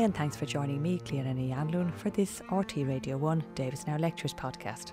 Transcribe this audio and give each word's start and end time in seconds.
And 0.00 0.14
thanks 0.14 0.34
for 0.34 0.46
joining 0.46 0.80
me, 0.80 0.98
Clíodhna 0.98 1.36
Ní 1.36 1.54
Anluain, 1.54 1.94
for 1.94 2.08
this 2.08 2.40
RTÉ 2.48 2.88
Radio 2.88 3.18
1 3.18 3.44
Davis 3.54 3.86
Now 3.86 3.98
Lectures 3.98 4.32
podcast. 4.32 4.92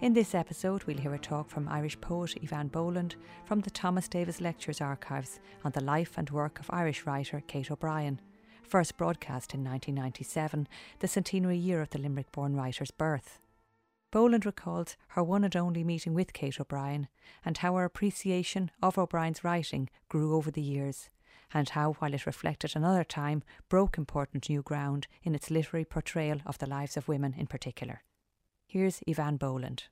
In 0.00 0.12
this 0.14 0.34
episode, 0.34 0.82
we'll 0.82 0.98
hear 0.98 1.14
a 1.14 1.18
talk 1.18 1.48
from 1.48 1.68
Irish 1.68 2.00
poet 2.00 2.34
Eavan 2.42 2.68
Boland 2.72 3.14
from 3.44 3.60
the 3.60 3.70
Thomas 3.70 4.08
Davis 4.08 4.40
Lectures 4.40 4.80
archives 4.80 5.38
on 5.62 5.70
the 5.70 5.84
life 5.84 6.18
and 6.18 6.28
work 6.30 6.58
of 6.58 6.68
Irish 6.70 7.06
writer 7.06 7.40
Kate 7.46 7.70
O'Brien, 7.70 8.20
first 8.64 8.96
broadcast 8.96 9.54
in 9.54 9.62
1997, 9.62 10.66
the 10.98 11.06
centenary 11.06 11.56
year 11.56 11.80
of 11.80 11.90
the 11.90 11.98
Limerick 12.00 12.32
born 12.32 12.56
writer's 12.56 12.90
birth. 12.90 13.38
Boland 14.10 14.44
recalled 14.44 14.96
her 15.10 15.22
one 15.22 15.44
and 15.44 15.54
only 15.54 15.84
meeting 15.84 16.14
with 16.14 16.32
Kate 16.32 16.60
O'Brien 16.60 17.06
and 17.44 17.58
how 17.58 17.76
her 17.76 17.84
appreciation 17.84 18.72
of 18.82 18.98
O'Brien's 18.98 19.44
writing 19.44 19.88
grew 20.08 20.34
over 20.34 20.50
the 20.50 20.60
years 20.60 21.10
and 21.54 21.70
how, 21.70 21.94
while 21.94 22.14
it 22.14 22.26
reflected 22.26 22.74
another 22.74 23.04
time, 23.04 23.42
broke 23.68 23.96
important 23.96 24.48
new 24.48 24.62
ground 24.62 25.06
in 25.22 25.34
its 25.34 25.50
literary 25.50 25.84
portrayal 25.84 26.40
of 26.44 26.58
the 26.58 26.66
lives 26.66 26.96
of 26.96 27.08
women 27.08 27.34
in 27.36 27.46
particular. 27.46 28.02
Here's 28.66 29.00
Eavan 29.06 29.38
Boland. 29.38 29.84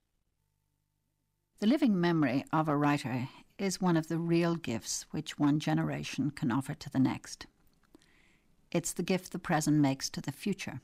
The 1.61 1.67
living 1.67 2.01
memory 2.01 2.45
of 2.53 2.69
a 2.69 2.77
writer 2.77 3.29
is 3.59 3.81
one 3.81 3.97
of 3.97 4.09
the 4.09 4.19
real 4.19 4.57
gifts 4.57 5.07
which 5.13 5.39
one 5.39 5.61
generation 5.61 6.31
can 6.31 6.51
offer 6.51 6.75
to 6.75 6.91
the 6.91 6.99
next. 6.99 7.47
It's 8.73 8.93
the 8.93 9.05
gift 9.05 9.31
the 9.31 9.39
present 9.39 9.77
makes 9.77 10.11
to 10.11 10.21
the 10.21 10.33
future. 10.33 10.81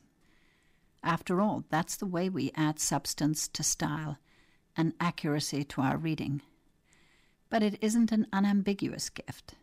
After 1.03 1.41
all, 1.41 1.65
that's 1.69 1.97
the 1.97 2.05
way 2.05 2.29
we 2.29 2.51
add 2.55 2.79
substance 2.79 3.47
to 3.49 3.63
style 3.63 4.17
and 4.77 4.93
accuracy 4.99 5.65
to 5.65 5.81
our 5.81 5.97
reading. 5.97 6.41
But 7.49 7.63
it 7.63 7.77
isn't 7.81 8.13
an 8.13 8.27
unambiguous 8.31 9.09
gift. 9.09 9.55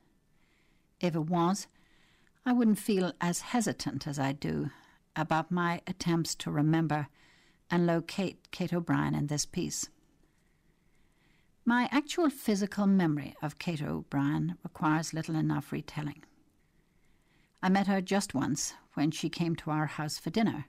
If 1.01 1.15
it 1.15 1.27
was, 1.27 1.67
I 2.45 2.53
wouldn't 2.53 2.79
feel 2.79 3.13
as 3.21 3.41
hesitant 3.41 4.07
as 4.07 4.19
I 4.19 4.33
do 4.33 4.71
about 5.15 5.51
my 5.51 5.81
attempts 5.87 6.35
to 6.37 6.51
remember 6.51 7.09
and 7.71 7.87
locate 7.87 8.51
Kate 8.51 8.73
O'Brien 8.73 9.15
in 9.15 9.27
this 9.27 9.45
piece. 9.45 9.89
My 11.65 11.89
actual 11.93 12.31
physical 12.31 12.87
memory 12.87 13.35
of 13.43 13.59
Kate 13.59 13.83
O'Brien 13.83 14.57
requires 14.63 15.13
little 15.13 15.37
enough 15.37 15.71
retelling. 15.71 16.23
I 17.63 17.69
met 17.69 17.89
her 17.89 18.01
just 18.01 18.33
once 18.33 18.73
when 18.95 19.11
she 19.11 19.29
came 19.29 19.55
to 19.57 19.71
our 19.71 19.87
house 19.87 20.19
for 20.19 20.31
dinner, 20.31 20.67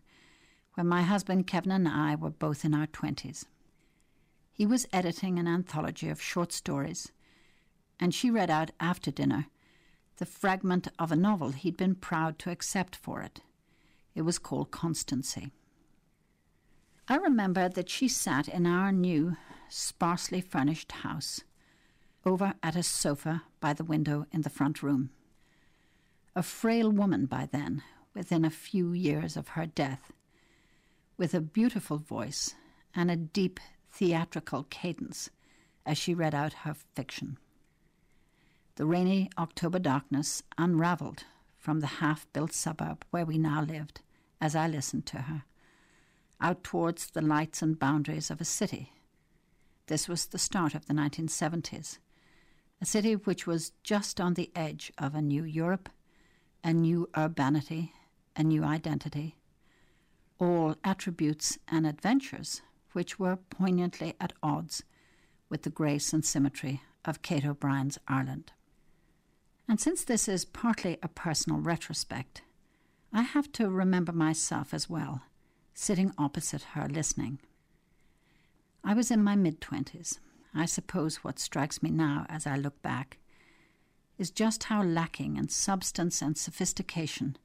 when 0.73 0.87
my 0.87 1.03
husband 1.03 1.47
Kevin 1.47 1.71
and 1.71 1.87
I 1.87 2.15
were 2.15 2.29
both 2.29 2.65
in 2.65 2.73
our 2.73 2.87
twenties. 2.87 3.45
He 4.51 4.65
was 4.65 4.87
editing 4.91 5.39
an 5.39 5.47
anthology 5.47 6.09
of 6.09 6.21
short 6.21 6.51
stories, 6.51 7.11
and 7.99 8.13
she 8.13 8.29
read 8.29 8.49
out 8.49 8.71
after 8.79 9.09
dinner 9.09 9.47
the 10.19 10.25
fragment 10.25 10.89
of 10.99 11.11
a 11.11 11.15
novel 11.15 11.51
he'd 11.51 11.77
been 11.77 11.95
proud 11.95 12.37
to 12.37 12.51
accept 12.51 12.95
for 12.95 13.21
it. 13.21 13.39
It 14.13 14.23
was 14.23 14.37
called 14.37 14.69
Constancy. 14.69 15.51
I 17.07 17.15
remember 17.15 17.69
that 17.69 17.89
she 17.89 18.09
sat 18.09 18.49
in 18.49 18.67
our 18.67 18.91
new, 18.91 19.37
sparsely 19.69 20.41
furnished 20.41 20.91
house, 20.91 21.41
over 22.25 22.53
at 22.61 22.75
a 22.75 22.83
sofa 22.83 23.43
by 23.61 23.71
the 23.71 23.85
window 23.85 24.25
in 24.33 24.41
the 24.41 24.49
front 24.49 24.83
room. 24.83 25.09
A 26.35 26.43
frail 26.43 26.91
woman 26.91 27.25
by 27.25 27.47
then, 27.49 27.81
within 28.13 28.43
a 28.43 28.49
few 28.49 28.91
years 28.91 29.37
of 29.37 29.49
her 29.49 29.65
death, 29.65 30.11
with 31.17 31.33
a 31.33 31.41
beautiful 31.41 31.97
voice 31.97 32.55
and 32.93 33.09
a 33.09 33.15
deep 33.15 33.59
theatrical 33.89 34.67
cadence 34.69 35.29
as 35.85 35.97
she 35.97 36.13
read 36.13 36.35
out 36.35 36.53
her 36.65 36.75
fiction. 36.93 37.37
The 38.79 38.85
rainy 38.85 39.29
October 39.37 39.77
darkness 39.77 40.41
unravelled 40.57 41.25
from 41.57 41.81
the 41.81 41.99
half 41.99 42.31
built 42.31 42.53
suburb 42.53 43.03
where 43.09 43.25
we 43.25 43.37
now 43.37 43.61
lived 43.61 43.99
as 44.39 44.55
I 44.55 44.69
listened 44.69 45.05
to 45.07 45.23
her, 45.23 45.43
out 46.39 46.63
towards 46.63 47.07
the 47.07 47.21
lights 47.21 47.61
and 47.61 47.77
boundaries 47.77 48.31
of 48.31 48.39
a 48.39 48.45
city. 48.45 48.93
This 49.87 50.07
was 50.07 50.27
the 50.27 50.37
start 50.37 50.75
of 50.75 50.85
the 50.85 50.93
1970s, 50.93 51.97
a 52.79 52.85
city 52.85 53.17
which 53.17 53.45
was 53.45 53.73
just 53.83 54.21
on 54.21 54.35
the 54.35 54.49
edge 54.55 54.93
of 54.97 55.13
a 55.13 55.21
new 55.21 55.43
Europe, 55.43 55.89
a 56.63 56.71
new 56.71 57.09
urbanity, 57.17 57.91
a 58.37 58.43
new 58.43 58.63
identity, 58.63 59.35
all 60.39 60.77
attributes 60.85 61.57
and 61.67 61.85
adventures 61.85 62.61
which 62.93 63.19
were 63.19 63.35
poignantly 63.35 64.15
at 64.21 64.31
odds 64.41 64.83
with 65.49 65.63
the 65.63 65.69
grace 65.69 66.13
and 66.13 66.23
symmetry 66.23 66.81
of 67.03 67.21
Kate 67.21 67.45
O'Brien's 67.45 67.97
Ireland. 68.07 68.53
And 69.69 69.79
since 69.79 70.03
this 70.03 70.27
is 70.27 70.45
partly 70.45 70.97
a 71.03 71.07
personal 71.07 71.59
retrospect, 71.59 72.41
I 73.13 73.21
have 73.21 73.51
to 73.51 73.69
remember 73.69 74.11
myself 74.11 74.73
as 74.73 74.89
well, 74.89 75.21
sitting 75.75 76.11
opposite 76.17 76.63
her 76.73 76.87
listening. 76.89 77.37
I 78.83 78.95
was 78.95 79.11
in 79.11 79.23
my 79.23 79.35
mid 79.35 79.61
twenties. 79.61 80.19
I 80.55 80.65
suppose 80.65 81.17
what 81.17 81.37
strikes 81.37 81.83
me 81.83 81.91
now 81.91 82.25
as 82.29 82.47
I 82.47 82.57
look 82.57 82.81
back 82.81 83.19
is 84.17 84.31
just 84.31 84.63
how 84.63 84.81
lacking 84.81 85.37
in 85.37 85.49
substance 85.49 86.19
and 86.19 86.35
sophistication 86.35 87.37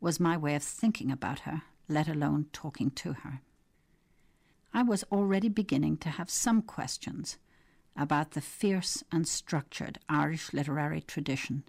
was 0.00 0.18
my 0.18 0.38
way 0.38 0.54
of 0.54 0.62
thinking 0.62 1.12
about 1.12 1.40
her, 1.40 1.60
let 1.90 2.08
alone 2.08 2.46
talking 2.54 2.90
to 2.92 3.12
her. 3.12 3.42
I 4.72 4.82
was 4.82 5.04
already 5.12 5.50
beginning 5.50 5.98
to 5.98 6.08
have 6.08 6.30
some 6.30 6.62
questions 6.62 7.36
about 7.96 8.32
the 8.32 8.40
fierce 8.40 9.02
and 9.12 9.26
structured 9.26 9.98
Irish 10.08 10.52
literary 10.52 11.00
tradition, 11.00 11.64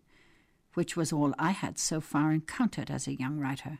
which 0.74 0.96
was 0.96 1.12
all 1.12 1.34
I 1.38 1.52
had 1.52 1.78
so 1.78 2.02
far 2.02 2.32
encountered 2.32 2.90
as 2.90 3.08
a 3.08 3.16
young 3.16 3.40
writer. 3.40 3.80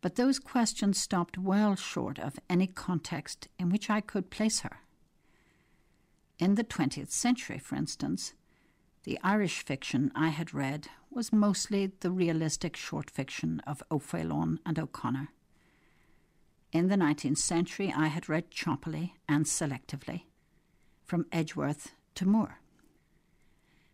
But 0.00 0.16
those 0.16 0.38
questions 0.38 1.00
stopped 1.00 1.36
well 1.36 1.76
short 1.76 2.18
of 2.18 2.38
any 2.48 2.66
context 2.66 3.48
in 3.58 3.68
which 3.70 3.90
I 3.90 4.00
could 4.00 4.30
place 4.30 4.60
her. 4.60 4.78
In 6.38 6.54
the 6.54 6.64
20th 6.64 7.10
century, 7.10 7.58
for 7.58 7.76
instance, 7.76 8.32
the 9.04 9.18
Irish 9.22 9.64
fiction 9.64 10.10
I 10.14 10.28
had 10.28 10.54
read 10.54 10.88
was 11.10 11.32
mostly 11.32 11.92
the 12.00 12.10
realistic 12.10 12.76
short 12.76 13.10
fiction 13.10 13.60
of 13.66 13.82
O'Faolain 13.90 14.58
and 14.64 14.78
O'Connor. 14.78 15.28
In 16.72 16.88
the 16.88 16.96
19th 16.96 17.38
century, 17.38 17.92
I 17.94 18.06
had 18.06 18.28
read 18.28 18.50
choppily 18.50 19.12
and 19.28 19.44
selectively 19.44 20.22
from 21.10 21.26
Edgeworth 21.32 21.90
to 22.14 22.24
Moore. 22.24 22.60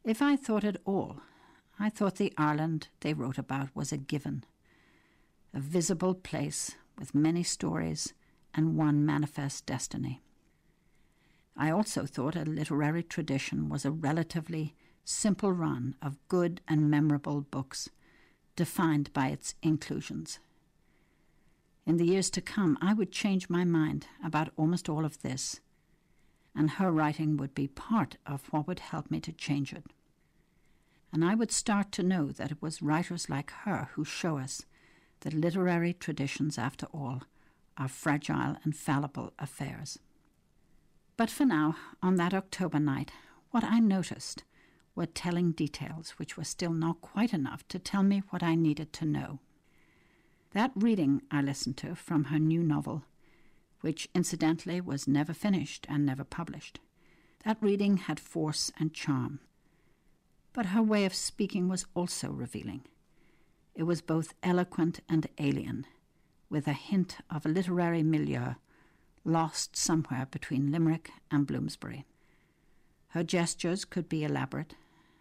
If 0.05 0.21
I 0.21 0.37
thought 0.37 0.65
at 0.65 0.77
all, 0.85 1.23
I 1.79 1.89
thought 1.89 2.17
the 2.17 2.31
Ireland 2.37 2.89
they 3.01 3.15
wrote 3.15 3.39
about 3.39 3.75
was 3.75 3.91
a 3.91 3.97
given, 3.97 4.45
a 5.55 5.59
visible 5.59 6.13
place 6.13 6.75
with 6.99 7.15
many 7.15 7.43
stories 7.43 8.13
and 8.53 8.77
one 8.77 9.07
manifest 9.07 9.65
destiny. 9.65 10.21
I 11.57 11.71
also 11.71 12.05
thought 12.05 12.37
a 12.37 12.45
literary 12.45 13.03
tradition 13.03 13.71
was 13.71 13.87
a 13.87 13.91
relatively 13.91 14.75
simple 15.03 15.53
run 15.53 15.95
of 16.03 16.19
good 16.29 16.61
and 16.69 16.91
memorable 16.91 17.41
books, 17.41 17.89
defined 18.57 19.11
by 19.15 19.29
its 19.29 19.55
inclusions. 19.63 20.39
In 21.87 21.97
the 21.97 22.05
years 22.05 22.29
to 22.29 22.43
come, 22.43 22.77
I 22.83 22.93
would 22.93 23.11
change 23.11 23.49
my 23.49 23.65
mind 23.65 24.07
about 24.23 24.53
almost 24.59 24.91
all 24.91 25.07
of 25.07 25.23
this 25.23 25.61
and 26.57 26.71
her 26.71 26.91
writing 26.91 27.37
would 27.37 27.55
be 27.55 27.69
part 27.69 28.17
of 28.27 28.47
what 28.51 28.67
would 28.67 28.81
help 28.81 29.11
me 29.11 29.21
to 29.21 29.33
change 29.33 29.73
it. 29.73 29.85
And 31.13 31.25
I 31.25 31.35
would 31.35 31.53
start 31.53 31.93
to 31.93 32.03
know 32.03 32.29
that 32.33 32.51
it 32.51 32.63
was 32.63 32.83
writers 32.83 33.29
like 33.29 33.51
her 33.65 33.91
who 33.95 34.05
show 34.05 34.39
us 34.39 34.63
that 35.21 35.35
literary 35.35 35.93
traditions, 35.93 36.59
after 36.59 36.87
all, 36.87 37.23
are 37.77 37.89
fragile 37.89 38.57
and 38.65 38.75
fallible 38.75 39.33
affairs. 39.39 39.99
But 41.17 41.31
for 41.31 41.45
now, 41.45 41.77
on 42.03 42.17
that 42.17 42.35
October 42.35 42.79
night, 42.79 43.13
what 43.51 43.65
I 43.65 43.79
noticed 43.79 44.45
were 44.95 45.07
telling 45.07 45.53
details 45.53 46.11
which 46.17 46.37
were 46.37 46.45
still 46.45 46.73
not 46.73 47.01
quite 47.01 47.33
enough 47.33 47.67
to 47.69 47.79
tell 47.79 48.03
me 48.03 48.23
what 48.31 48.43
I 48.43 48.55
needed 48.55 48.93
to 48.95 49.05
know. 49.05 49.41
That 50.53 50.73
reading 50.75 51.23
I 51.31 51.43
listened 51.43 51.77
to 51.79 51.95
from 51.95 52.25
her 52.25 52.39
new 52.39 52.63
novel 52.63 53.05
which 53.87 54.09
incidentally 54.17 54.81
was 54.81 55.07
never 55.07 55.33
finished 55.33 55.87
and 55.89 56.05
never 56.05 56.25
published. 56.25 56.81
That 57.45 57.57
reading 57.61 57.99
had 57.99 58.19
force 58.19 58.73
and 58.81 58.93
charm. 58.93 59.39
But 60.53 60.67
her 60.67 60.83
way 60.83 61.05
of 61.05 61.15
speaking 61.15 61.69
was 61.69 61.87
also 61.95 62.31
revealing. 62.31 62.83
It 63.77 63.85
was 63.85 64.03
both 64.03 64.35
eloquent 64.43 64.99
and 65.09 65.29
alien, 65.39 65.87
with 66.51 66.67
a 66.67 66.73
hint 66.73 67.19
of 67.31 67.47
a 67.47 67.49
literary 67.49 68.03
milieu 68.03 68.55
lost 69.25 69.77
somewhere 69.77 70.27
between 70.33 70.73
Limerick 70.73 71.13
and 71.31 71.47
Bloomsbury. 71.47 72.05
Her 73.11 73.23
gestures 73.23 73.85
could 73.85 74.09
be 74.09 74.25
elaborate, 74.25 74.75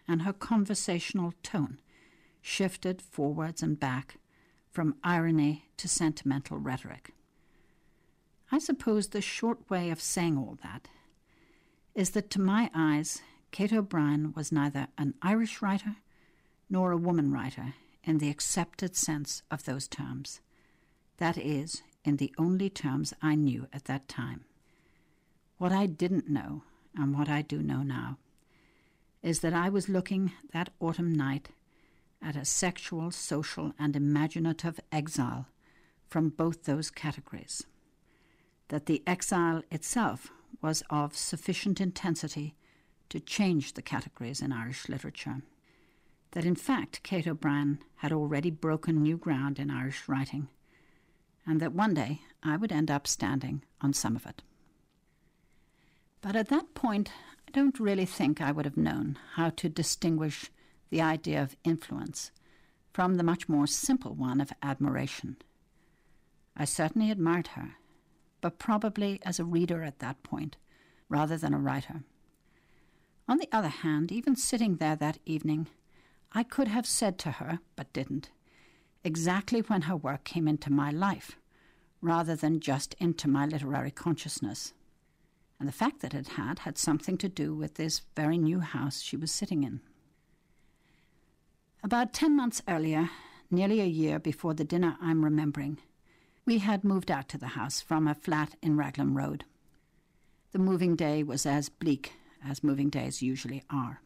and 0.08 0.24
her 0.24 0.34
conversational 0.34 1.36
tone 1.44 1.80
shifted 2.42 3.00
forwards 3.00 3.62
and 3.62 3.80
back 3.80 4.18
from 4.72 4.96
irony 5.04 5.66
to 5.78 5.88
sentimental 5.88 6.58
rhetoric. 6.58 7.12
I 8.52 8.60
suppose 8.60 9.08
the 9.08 9.22
short 9.22 9.70
way 9.70 9.90
of 9.90 10.02
saying 10.02 10.38
all 10.38 10.58
that 10.64 10.88
is 11.94 12.12
that 12.12 12.30
to 12.32 12.42
my 12.42 12.70
eyes, 12.76 13.22
Kate 13.52 13.74
O'Brien 13.74 14.34
was 14.34 14.52
neither 14.52 14.88
an 14.98 15.14
Irish 15.22 15.62
writer 15.62 15.96
nor 16.70 16.92
a 16.92 16.98
woman 16.98 17.32
writer 17.32 17.74
in 18.04 18.18
the 18.18 18.30
accepted 18.30 18.96
sense 18.96 19.42
of 19.50 19.64
those 19.64 19.88
terms. 19.88 20.42
That 21.18 21.38
is, 21.38 21.82
in 22.04 22.18
the 22.18 22.34
only 22.38 22.70
terms 22.70 23.14
I 23.22 23.36
knew 23.36 23.68
at 23.74 23.86
that 23.86 24.08
time. 24.08 24.46
What 25.58 25.72
I 25.72 25.86
didn't 25.86 26.30
know, 26.30 26.64
and 26.96 27.18
what 27.18 27.30
I 27.30 27.42
do 27.42 27.64
know 27.64 27.82
now, 27.82 28.18
is 29.24 29.40
that 29.40 29.54
I 29.54 29.70
was 29.70 29.90
looking 29.90 30.34
that 30.54 30.70
autumn 30.80 31.14
night 31.14 31.50
at 32.22 32.36
a 32.36 32.46
sexual, 32.46 33.10
social, 33.12 33.74
and 33.80 33.96
imaginative 33.96 34.80
exile 34.92 35.48
from 36.08 36.30
both 36.30 36.64
those 36.64 36.92
categories. 36.92 37.66
That 38.70 38.88
the 38.88 39.04
exile 39.06 39.64
itself 39.70 40.32
was 40.62 40.84
of 40.90 41.16
sufficient 41.16 41.80
intensity 41.80 42.56
to 43.10 43.20
change 43.20 43.74
the 43.74 43.82
categories 43.82 44.42
in 44.42 44.52
Irish 44.52 44.90
literature. 44.90 45.42
That 46.32 46.46
in 46.46 46.56
fact, 46.56 47.04
Kate 47.04 47.28
O'Brien 47.28 47.80
had 47.98 48.12
already 48.12 48.50
broken 48.50 49.02
new 49.02 49.18
ground 49.18 49.60
in 49.60 49.70
Irish 49.70 50.08
writing, 50.08 50.50
and 51.46 51.60
that 51.62 51.74
one 51.74 51.94
day 51.94 52.22
I 52.44 52.58
would 52.58 52.72
end 52.72 52.90
up 52.90 53.08
standing 53.08 53.64
on 53.82 53.94
some 53.94 54.16
of 54.16 54.26
it. 54.26 54.42
But 56.22 56.36
at 56.36 56.50
that 56.50 56.74
point, 56.74 57.12
I 57.48 57.52
don't 57.52 57.80
really 57.80 58.06
think 58.06 58.42
I 58.42 58.52
would 58.52 58.66
have 58.66 58.78
known 58.78 59.20
how 59.36 59.52
to 59.52 59.70
distinguish 59.70 60.50
the 60.90 61.02
idea 61.02 61.42
of 61.42 61.56
influence 61.64 62.32
from 62.92 63.16
the 63.16 63.24
much 63.24 63.48
more 63.48 63.68
simple 63.68 64.16
one 64.16 64.42
of 64.42 64.52
admiration. 64.64 65.38
I 66.58 66.66
certainly 66.66 67.12
admired 67.12 67.48
her, 67.50 67.76
but 68.46 68.60
probably 68.60 69.20
as 69.24 69.40
a 69.40 69.44
reader 69.44 69.82
at 69.82 69.98
that 69.98 70.22
point 70.22 70.56
rather 71.10 71.36
than 71.36 71.52
a 71.52 71.58
writer. 71.58 72.04
On 73.28 73.40
the 73.40 73.50
other 73.52 73.70
hand, 73.70 74.12
even 74.12 74.36
sitting 74.36 74.76
there 74.76 74.96
that 74.96 75.18
evening, 75.26 75.66
I 76.32 76.44
could 76.44 76.68
have 76.68 76.86
said 76.86 77.18
to 77.18 77.32
her, 77.32 77.58
but 77.76 77.92
didn't, 77.92 78.30
exactly 79.04 79.62
when 79.62 79.82
her 79.84 79.96
work 79.96 80.26
came 80.26 80.48
into 80.48 80.72
my 80.72 80.92
life, 80.92 81.38
rather 82.02 82.36
than 82.36 82.60
just 82.60 82.94
into 83.00 83.28
my 83.28 83.48
literary 83.48 83.90
consciousness. 83.90 84.74
And 85.60 85.68
the 85.68 85.74
fact 85.74 86.02
that 86.02 86.14
it 86.14 86.28
had 86.28 86.60
had 86.60 86.78
something 86.78 87.18
to 87.18 87.28
do 87.28 87.56
with 87.56 87.74
this 87.74 88.04
very 88.16 88.38
new 88.38 88.60
house 88.60 89.02
she 89.02 89.18
was 89.18 89.32
sitting 89.32 89.64
in. 89.64 89.82
About 91.84 92.14
ten 92.14 92.36
months 92.36 92.62
earlier, 92.68 93.10
nearly 93.50 93.82
a 93.82 93.86
year 93.86 94.20
before 94.20 94.54
the 94.54 94.64
dinner 94.64 94.98
I'm 95.02 95.26
remembering, 95.26 95.80
we 96.46 96.60
had 96.60 96.84
moved 96.84 97.10
out 97.10 97.28
to 97.30 97.40
the 97.40 97.48
house 97.48 97.82
from 97.82 98.08
a 98.08 98.14
flat 98.14 98.56
in 98.62 98.78
Raglan 98.78 99.16
Road. 99.16 99.46
The 100.52 100.60
moving 100.60 100.96
day 100.96 101.24
was 101.24 101.46
as 101.46 101.70
bleak 101.70 102.14
as 102.48 102.64
moving 102.64 102.90
days 102.90 103.22
usually 103.22 103.64
are. 103.70 104.02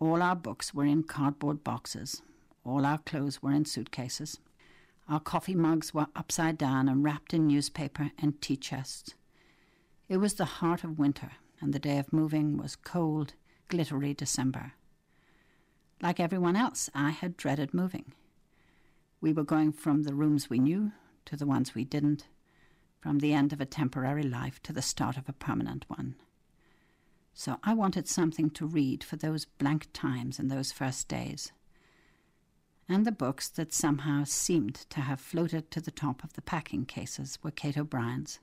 All 0.00 0.22
our 0.22 0.34
books 0.34 0.74
were 0.74 0.84
in 0.84 1.04
cardboard 1.04 1.62
boxes. 1.62 2.20
All 2.64 2.84
our 2.84 2.98
clothes 2.98 3.40
were 3.42 3.52
in 3.52 3.64
suitcases. 3.64 4.40
Our 5.08 5.20
coffee 5.20 5.54
mugs 5.54 5.94
were 5.94 6.08
upside 6.16 6.58
down 6.58 6.88
and 6.88 7.04
wrapped 7.04 7.32
in 7.32 7.46
newspaper 7.46 8.10
and 8.18 8.40
tea 8.40 8.56
chests. 8.56 9.14
It 10.08 10.16
was 10.16 10.34
the 10.34 10.44
heart 10.44 10.82
of 10.82 10.98
winter, 10.98 11.32
and 11.60 11.72
the 11.72 11.78
day 11.78 11.98
of 11.98 12.12
moving 12.12 12.56
was 12.56 12.74
cold, 12.74 13.34
glittery 13.68 14.14
December. 14.14 14.72
Like 16.02 16.18
everyone 16.18 16.56
else, 16.56 16.90
I 16.92 17.10
had 17.10 17.36
dreaded 17.36 17.72
moving. 17.72 18.14
We 19.20 19.32
were 19.32 19.44
going 19.44 19.72
from 19.72 20.02
the 20.02 20.14
rooms 20.14 20.50
we 20.50 20.58
knew 20.58 20.92
to 21.26 21.36
the 21.36 21.46
ones 21.46 21.74
we 21.74 21.84
didn't, 21.84 22.26
from 23.00 23.18
the 23.18 23.32
end 23.32 23.52
of 23.52 23.60
a 23.60 23.66
temporary 23.66 24.22
life 24.22 24.62
to 24.62 24.72
the 24.72 24.82
start 24.82 25.16
of 25.16 25.28
a 25.28 25.32
permanent 25.32 25.84
one. 25.88 26.16
So 27.32 27.58
I 27.62 27.74
wanted 27.74 28.08
something 28.08 28.50
to 28.50 28.66
read 28.66 29.02
for 29.02 29.16
those 29.16 29.44
blank 29.44 29.88
times 29.92 30.38
in 30.38 30.48
those 30.48 30.72
first 30.72 31.08
days. 31.08 31.52
And 32.88 33.06
the 33.06 33.12
books 33.12 33.48
that 33.50 33.72
somehow 33.72 34.24
seemed 34.24 34.74
to 34.90 35.00
have 35.00 35.20
floated 35.20 35.70
to 35.70 35.80
the 35.80 35.92
top 35.92 36.24
of 36.24 36.32
the 36.32 36.42
packing 36.42 36.84
cases 36.84 37.38
were 37.42 37.52
Kate 37.52 37.78
O'Brien's. 37.78 38.40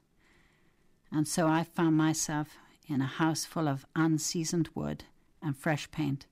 And 1.11 1.27
so 1.27 1.47
I 1.47 1.63
found 1.63 1.97
myself 1.97 2.57
in 2.87 3.01
a 3.01 3.05
house 3.05 3.45
full 3.45 3.67
of 3.67 3.85
unseasoned 3.95 4.69
wood 4.73 5.03
and 5.41 5.55
fresh 5.55 5.91
paint, 5.91 6.25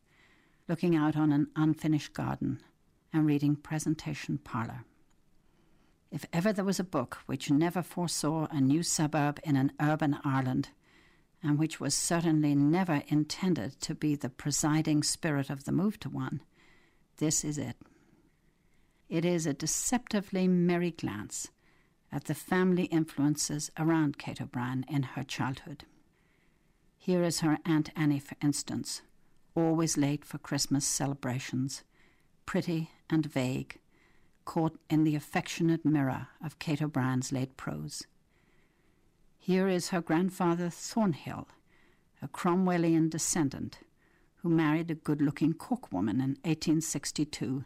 looking 0.68 0.95
out 0.95 1.15
on 1.15 1.31
an 1.31 1.48
unfinished 1.56 2.13
garden 2.13 2.62
and 3.12 3.25
reading 3.25 3.56
Presentation 3.56 4.38
Parlour. 4.38 4.86
If 6.15 6.23
ever 6.31 6.53
there 6.53 6.63
was 6.63 6.79
a 6.79 6.85
book 6.85 7.17
which 7.25 7.51
never 7.51 7.81
foresaw 7.81 8.47
a 8.50 8.62
new 8.62 8.83
suburb 8.83 9.38
in 9.44 9.57
an 9.57 9.73
urban 9.81 10.17
Ireland, 10.23 10.69
and 11.44 11.59
which 11.59 11.81
was 11.81 11.94
certainly 11.94 12.56
never 12.56 13.03
intended 13.09 13.81
to 13.81 13.94
be 13.94 14.15
the 14.15 14.29
presiding 14.29 15.03
spirit 15.03 15.50
of 15.50 15.65
the 15.65 15.73
move 15.73 16.00
to 16.00 16.09
one, 16.09 16.41
this 17.17 17.44
is 17.44 17.57
it. 17.57 17.75
It 19.09 19.25
is 19.25 19.45
a 19.45 19.53
deceptively 19.53 20.47
merry 20.47 20.91
glance 20.91 21.50
at 22.13 22.23
the 22.23 22.33
family 22.33 22.85
influences 22.85 23.69
around 23.77 24.17
Kate 24.17 24.39
O'Brien 24.39 24.85
in 24.88 25.03
her 25.03 25.23
childhood. 25.23 25.83
Here 26.97 27.25
is 27.25 27.41
her 27.41 27.57
Aunt 27.65 27.89
Annie, 27.94 28.19
for 28.19 28.38
instance, 28.41 29.01
always 29.53 29.97
late 29.97 30.23
for 30.23 30.38
Christmas 30.38 30.85
celebrations, 30.85 31.83
pretty 32.45 32.91
and 33.09 33.25
vague, 33.25 33.79
caught 34.45 34.80
in 34.89 35.03
the 35.03 35.15
affectionate 35.15 35.83
mirror 35.83 36.27
of 36.44 36.59
Kate 36.59 36.81
O'Brien's 36.81 37.31
late 37.31 37.57
prose. 37.57 38.03
Here 39.38 39.68
is 39.68 39.89
her 39.89 40.01
grandfather 40.01 40.69
Thornhill, 40.69 41.47
a 42.21 42.27
Cromwellian 42.27 43.09
descendant, 43.09 43.80
who 44.38 44.50
married 44.50 44.89
a 44.89 44.95
good 44.95 45.21
looking 45.21 45.53
Cork 45.53 45.92
woman 45.92 46.15
in 46.15 46.38
1862, 46.44 47.65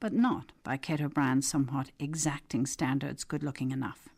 but 0.00 0.12
not 0.12 0.52
by 0.64 0.76
Kate 0.76 1.00
O'Brien's 1.00 1.48
somewhat 1.48 1.92
exacting 1.98 2.66
standards 2.66 3.24
good 3.24 3.42
looking 3.42 3.70
enough. 3.70 4.08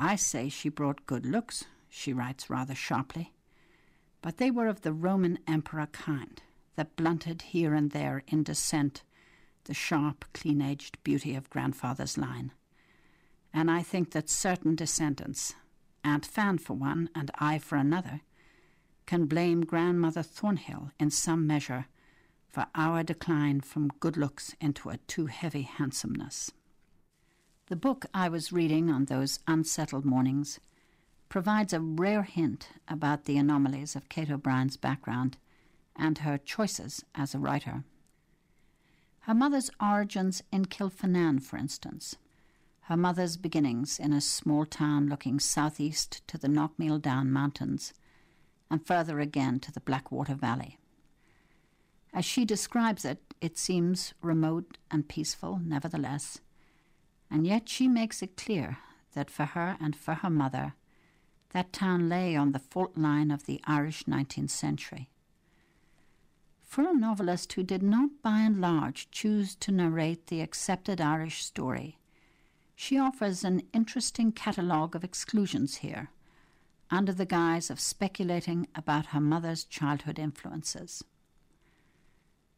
I 0.00 0.16
say 0.16 0.48
she 0.48 0.68
brought 0.68 1.06
good 1.06 1.26
looks, 1.26 1.64
she 1.88 2.12
writes 2.12 2.48
rather 2.48 2.74
sharply, 2.74 3.34
but 4.22 4.38
they 4.38 4.50
were 4.50 4.68
of 4.68 4.82
the 4.82 4.92
Roman 4.92 5.38
emperor 5.46 5.86
kind, 5.86 6.40
that 6.76 6.96
blunted 6.96 7.42
here 7.42 7.74
and 7.74 7.90
there 7.90 8.22
in 8.28 8.42
descent 8.42 9.02
the 9.68 9.74
sharp, 9.74 10.24
clean 10.34 10.60
edged 10.60 11.02
beauty 11.04 11.36
of 11.36 11.50
grandfather's 11.50 12.18
line. 12.18 12.50
And 13.54 13.70
I 13.70 13.82
think 13.82 14.10
that 14.10 14.28
certain 14.28 14.74
descendants, 14.74 15.54
Aunt 16.02 16.26
Fan 16.26 16.58
for 16.58 16.74
one 16.74 17.10
and 17.14 17.30
I 17.38 17.58
for 17.58 17.76
another, 17.76 18.22
can 19.06 19.26
blame 19.26 19.60
grandmother 19.60 20.22
Thornhill 20.22 20.90
in 20.98 21.10
some 21.10 21.46
measure 21.46 21.86
for 22.48 22.66
our 22.74 23.02
decline 23.02 23.60
from 23.60 23.92
good 24.00 24.16
looks 24.16 24.56
into 24.60 24.88
a 24.88 24.96
too 25.06 25.26
heavy 25.26 25.62
handsomeness. 25.62 26.50
The 27.66 27.76
book 27.76 28.06
I 28.14 28.30
was 28.30 28.52
reading 28.52 28.90
on 28.90 29.04
those 29.04 29.38
unsettled 29.46 30.06
mornings 30.06 30.58
provides 31.28 31.74
a 31.74 31.80
rare 31.80 32.22
hint 32.22 32.70
about 32.88 33.26
the 33.26 33.36
anomalies 33.36 33.94
of 33.94 34.08
Kate 34.08 34.30
O'Brien's 34.30 34.78
background 34.78 35.36
and 35.94 36.18
her 36.18 36.38
choices 36.38 37.04
as 37.14 37.34
a 37.34 37.38
writer. 37.38 37.84
Her 39.28 39.34
mother's 39.34 39.70
origins 39.78 40.42
in 40.50 40.64
Kilfinane, 40.64 41.42
for 41.42 41.58
instance. 41.58 42.16
Her 42.84 42.96
mother's 42.96 43.36
beginnings 43.36 43.98
in 43.98 44.14
a 44.14 44.22
small 44.22 44.64
town 44.64 45.10
looking 45.10 45.38
southeast 45.38 46.26
to 46.28 46.38
the 46.38 46.48
Knockmealdown 46.48 47.28
Mountains, 47.28 47.92
and 48.70 48.86
further 48.86 49.20
again 49.20 49.60
to 49.60 49.70
the 49.70 49.80
Blackwater 49.80 50.34
Valley. 50.34 50.78
As 52.14 52.24
she 52.24 52.46
describes 52.46 53.04
it, 53.04 53.34
it 53.42 53.58
seems 53.58 54.14
remote 54.22 54.78
and 54.90 55.06
peaceful, 55.06 55.60
nevertheless, 55.62 56.40
and 57.30 57.46
yet 57.46 57.68
she 57.68 57.86
makes 57.86 58.22
it 58.22 58.34
clear 58.34 58.78
that 59.12 59.30
for 59.30 59.44
her 59.44 59.76
and 59.78 59.94
for 59.94 60.14
her 60.14 60.30
mother, 60.30 60.72
that 61.50 61.74
town 61.74 62.08
lay 62.08 62.34
on 62.34 62.52
the 62.52 62.58
fault 62.58 62.96
line 62.96 63.30
of 63.30 63.44
the 63.44 63.60
Irish 63.66 64.04
19th 64.04 64.48
century 64.48 65.10
for 66.68 66.86
a 66.86 66.94
novelist 66.94 67.54
who 67.54 67.62
did 67.62 67.82
not 67.82 68.10
by 68.22 68.40
and 68.40 68.60
large 68.60 69.10
choose 69.10 69.54
to 69.56 69.72
narrate 69.72 70.26
the 70.26 70.42
accepted 70.42 71.00
Irish 71.00 71.42
story. 71.42 71.98
She 72.76 72.98
offers 72.98 73.42
an 73.42 73.62
interesting 73.72 74.32
catalogue 74.32 74.94
of 74.94 75.02
exclusions 75.02 75.76
here, 75.76 76.10
under 76.90 77.12
the 77.12 77.24
guise 77.24 77.70
of 77.70 77.80
speculating 77.80 78.68
about 78.74 79.06
her 79.06 79.20
mother's 79.20 79.64
childhood 79.64 80.18
influences. 80.18 81.02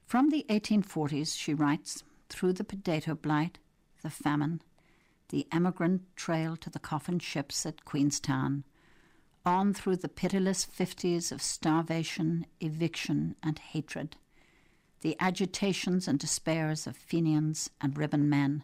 From 0.07 0.31
the 0.31 0.45
1840s, 0.49 1.39
she 1.39 1.55
writes, 1.55 2.03
through 2.29 2.55
the 2.55 2.65
potato 2.65 3.15
blight, 3.15 3.59
the 4.03 4.11
famine, 4.11 4.61
the 5.29 5.47
emigrant 5.53 6.03
trail 6.17 6.57
to 6.57 6.69
the 6.69 6.81
coffin 6.81 7.21
ships 7.21 7.65
at 7.65 7.85
Queenstown, 7.85 8.65
on 9.45 9.73
through 9.73 9.97
the 9.97 10.09
pitiless 10.09 10.65
fifties 10.65 11.33
of 11.33 11.41
starvation, 11.41 12.47
eviction, 12.61 13.35
and 13.43 13.59
hatred, 13.59 14.17
the 15.01 15.17
agitations 15.19 16.07
and 16.07 16.19
despairs 16.19 16.87
of 16.87 16.97
Fenians 16.97 17.71
and 17.81 17.97
ribbon 17.97 18.29
men, 18.29 18.63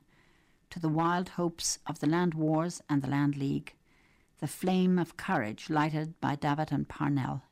to 0.69 0.79
the 0.79 0.89
wild 0.89 1.31
hopes 1.31 1.79
of 1.87 2.01
the 2.01 2.07
land 2.07 2.35
wars 2.35 2.83
and 2.91 3.01
the 3.01 3.09
land 3.09 3.37
league, 3.37 3.75
the 4.41 4.47
flame 4.47 4.99
of 4.99 5.17
courage 5.17 5.71
lighted 5.71 6.21
by 6.21 6.35
Davitt 6.35 6.73
and 6.73 6.89
Parnell. 6.89 7.43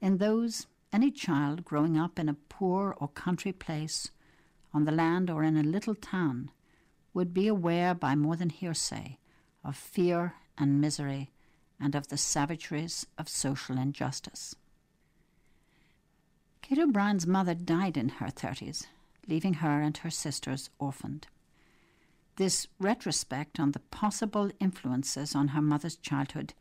In 0.00 0.16
those, 0.16 0.66
any 0.92 1.10
child 1.10 1.64
growing 1.64 1.98
up 1.98 2.18
in 2.18 2.28
a 2.28 2.36
poor 2.48 2.96
or 2.98 3.08
country 3.08 3.52
place 3.52 4.10
on 4.72 4.84
the 4.84 4.92
land 4.92 5.28
or 5.28 5.42
in 5.42 5.56
a 5.56 5.62
little 5.62 5.94
town, 5.94 6.50
would 7.12 7.34
be 7.34 7.46
aware 7.46 7.94
by 7.94 8.14
more 8.14 8.34
than 8.34 8.50
hearsay 8.50 9.18
of 9.62 9.76
fear 9.76 10.34
and 10.56 10.80
misery 10.80 11.30
and 11.80 11.94
of 11.94 12.08
the 12.08 12.16
savageries 12.16 13.06
of 13.18 13.28
social 13.28 13.78
injustice. 13.78 14.54
Kate 16.62 16.78
O'Brien's 16.78 17.26
mother 17.26 17.54
died 17.54 17.96
in 17.96 18.08
her 18.08 18.28
30s, 18.28 18.86
leaving 19.28 19.54
her 19.54 19.82
and 19.82 19.96
her 19.98 20.10
sisters 20.10 20.70
orphaned. 20.78 21.26
This 22.36 22.66
retrospect 22.80 23.60
on 23.60 23.72
the 23.72 23.80
possible 23.80 24.50
influences 24.60 25.34
on 25.34 25.48
her 25.48 25.62
mother's 25.62 25.96
childhood 25.96 26.54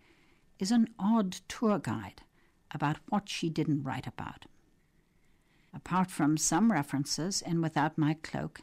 is 0.60 0.72
an 0.72 0.89
odd 1.00 1.32
tour 1.48 1.79
guide 1.79 2.22
about 2.72 2.98
what 3.10 3.29
she 3.29 3.50
didn't 3.50 3.84
write 3.84 4.05
about. 4.05 4.46
Apart 5.74 6.12
from 6.12 6.38
some 6.38 6.72
references 6.72 7.41
in 7.41 7.62
Without 7.62 7.98
My 7.98 8.15
Cloak 8.22 8.62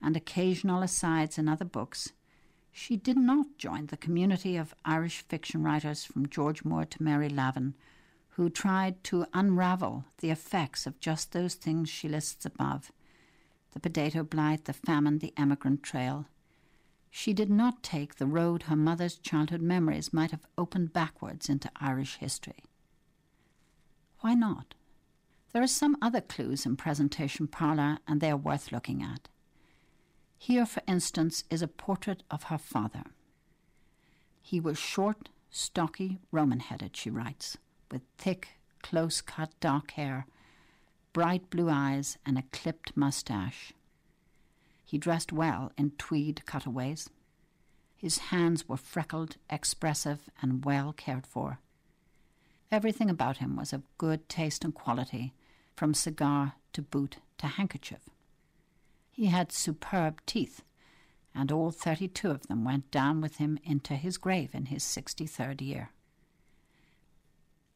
and 0.00 0.16
occasional 0.16 0.82
asides 0.82 1.38
in 1.38 1.48
other 1.48 1.64
books, 1.64 2.12
she 2.78 2.96
did 2.96 3.16
not 3.16 3.58
join 3.58 3.86
the 3.86 3.96
community 3.96 4.56
of 4.56 4.72
Irish 4.84 5.24
fiction 5.28 5.64
writers 5.64 6.04
from 6.04 6.28
George 6.28 6.64
Moore 6.64 6.84
to 6.84 7.02
Mary 7.02 7.28
Lavin 7.28 7.74
who 8.30 8.48
tried 8.48 9.02
to 9.02 9.26
unravel 9.34 10.04
the 10.18 10.30
effects 10.30 10.86
of 10.86 11.00
just 11.00 11.32
those 11.32 11.54
things 11.54 11.88
she 11.88 12.08
lists 12.08 12.46
above 12.46 12.92
the 13.72 13.80
potato 13.80 14.22
blight, 14.22 14.64
the 14.64 14.72
famine, 14.72 15.18
the 15.18 15.34
emigrant 15.36 15.82
trail, 15.82 16.26
she 17.10 17.32
did 17.32 17.50
not 17.50 17.82
take 17.82 18.14
the 18.14 18.26
road 18.26 18.62
her 18.64 18.76
mother's 18.76 19.18
childhood 19.18 19.60
memories 19.60 20.12
might 20.12 20.30
have 20.30 20.46
opened 20.56 20.92
backwards 20.92 21.48
into 21.48 21.70
Irish 21.80 22.16
history. 22.16 22.62
Why 24.20 24.34
not? 24.34 24.74
There 25.52 25.62
are 25.62 25.66
some 25.66 25.96
other 26.00 26.20
clues 26.20 26.64
in 26.64 26.76
Presentation 26.76 27.48
Parlour, 27.48 27.98
and 28.06 28.20
they 28.20 28.30
are 28.30 28.36
worth 28.36 28.70
looking 28.70 29.02
at. 29.02 29.28
Here, 30.38 30.64
for 30.64 30.82
instance, 30.86 31.44
is 31.50 31.62
a 31.62 31.68
portrait 31.68 32.22
of 32.30 32.44
her 32.44 32.58
father. 32.58 33.04
He 34.40 34.60
was 34.60 34.78
short, 34.78 35.28
stocky, 35.50 36.20
Roman 36.30 36.60
headed, 36.60 36.96
she 36.96 37.10
writes, 37.10 37.58
with 37.90 38.02
thick, 38.16 38.48
close 38.82 39.20
cut 39.20 39.50
dark 39.60 39.90
hair, 39.92 40.26
bright 41.12 41.50
blue 41.50 41.68
eyes, 41.68 42.16
and 42.24 42.38
a 42.38 42.44
clipped 42.52 42.96
moustache. 42.96 43.72
He 44.84 44.96
dressed 44.96 45.32
well 45.32 45.72
in 45.76 45.90
tweed 45.98 46.46
cutaways. 46.46 47.10
His 47.96 48.18
hands 48.18 48.68
were 48.68 48.76
freckled, 48.76 49.36
expressive, 49.50 50.30
and 50.40 50.64
well 50.64 50.92
cared 50.92 51.26
for. 51.26 51.58
Everything 52.70 53.10
about 53.10 53.38
him 53.38 53.56
was 53.56 53.72
of 53.72 53.82
good 53.98 54.28
taste 54.28 54.64
and 54.64 54.74
quality, 54.74 55.34
from 55.74 55.94
cigar 55.94 56.54
to 56.72 56.82
boot 56.82 57.18
to 57.38 57.46
handkerchief. 57.48 58.08
He 59.18 59.26
had 59.26 59.50
superb 59.50 60.24
teeth, 60.26 60.62
and 61.34 61.50
all 61.50 61.72
thirty 61.72 62.06
two 62.06 62.30
of 62.30 62.46
them 62.46 62.62
went 62.62 62.88
down 62.92 63.20
with 63.20 63.38
him 63.38 63.58
into 63.64 63.96
his 63.96 64.16
grave 64.16 64.54
in 64.54 64.66
his 64.66 64.84
sixty 64.84 65.26
third 65.26 65.60
year. 65.60 65.90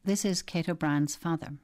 This 0.05 0.23
is 0.23 0.41
Kate 0.41 0.69
O'Brien's 0.69 1.17
father. 1.17 1.55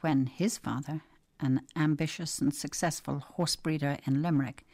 When 0.00 0.26
his 0.26 0.58
father 0.58 1.02
an 1.38 1.60
ambitious 1.76 2.40
and 2.40 2.52
successful 2.52 3.20
horse 3.20 3.54
breeder 3.54 3.98
in 4.04 4.20
Limerick, 4.20 4.66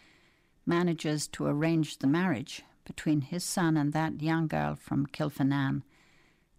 manages 0.64 1.28
to 1.28 1.44
arrange 1.44 1.98
the 1.98 2.06
marriage 2.06 2.62
between 2.86 3.20
his 3.20 3.44
son 3.44 3.76
and 3.76 3.92
that 3.92 4.22
young 4.22 4.46
girl 4.46 4.74
from 4.74 5.06
Kilfinane, 5.06 5.82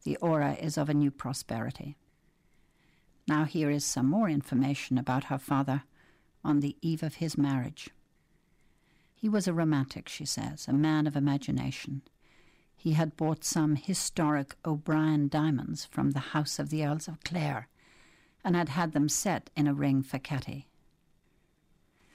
the 0.04 0.18
aura 0.18 0.54
is 0.54 0.78
of 0.78 0.88
a 0.88 0.94
new 0.94 1.10
prosperity. 1.10 1.98
Now, 3.28 3.46
here 3.46 3.72
is 3.72 3.84
some 3.84 4.08
more 4.08 4.30
information 4.30 5.00
about 5.00 5.24
her 5.25 5.40
father 5.40 5.82
on 6.43 6.59
the 6.59 6.75
eve 6.81 7.03
of 7.03 7.15
his 7.15 7.38
marriage. 7.38 7.89
He 9.15 9.29
was 9.29 9.47
a 9.47 9.53
romantic, 9.53 10.09
she 10.09 10.25
says, 10.25 10.67
a 10.67 10.73
man 10.73 11.07
of 11.07 11.15
imagination. 11.15 12.01
He 12.75 12.93
had 12.93 13.15
bought 13.15 13.45
some 13.45 13.75
historic 13.75 14.55
O'Brien 14.65 15.29
diamonds 15.29 15.85
from 15.85 16.12
the 16.12 16.19
house 16.19 16.59
of 16.59 16.69
the 16.69 16.85
Earls 16.85 17.07
of 17.07 17.23
Clare 17.23 17.69
and 18.43 18.55
had 18.55 18.69
had 18.69 18.91
them 18.91 19.07
set 19.07 19.50
in 19.55 19.67
a 19.67 19.73
ring 19.73 20.03
for 20.03 20.19
Katty. 20.19 20.67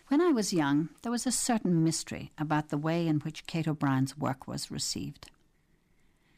When 0.09 0.21
I 0.21 0.33
was 0.33 0.53
young, 0.53 0.91
there 1.03 1.13
was 1.13 1.27
a 1.27 1.33
certain 1.33 1.83
mystery 1.83 2.33
about 2.39 2.69
the 2.69 2.79
way 2.79 3.07
in 3.07 3.21
which 3.21 3.47
Kate 3.47 3.69
O'Brien's 3.69 4.17
work 4.17 4.47
was 4.47 4.71
received. 4.71 5.31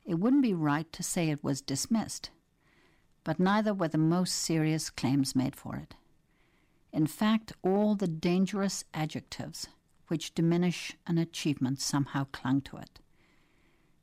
It 0.04 0.14
wouldn't 0.14 0.42
be 0.42 0.54
right 0.54 0.92
to 0.92 1.02
say 1.02 1.30
it 1.30 1.44
was 1.44 1.60
dismissed, 1.60 2.30
but 3.22 3.38
neither 3.38 3.74
were 3.74 3.88
the 3.88 3.98
most 3.98 4.34
serious 4.34 4.90
claims 4.90 5.36
made 5.36 5.54
for 5.54 5.76
it. 5.76 5.94
In 7.00 7.06
fact, 7.06 7.54
all 7.62 7.94
the 7.94 8.06
dangerous 8.06 8.84
adjectives 8.92 9.68
which 10.08 10.34
diminish 10.34 10.98
an 11.06 11.16
achievement 11.16 11.80
somehow 11.80 12.26
clung 12.30 12.60
to 12.60 12.76
it. 12.76 13.00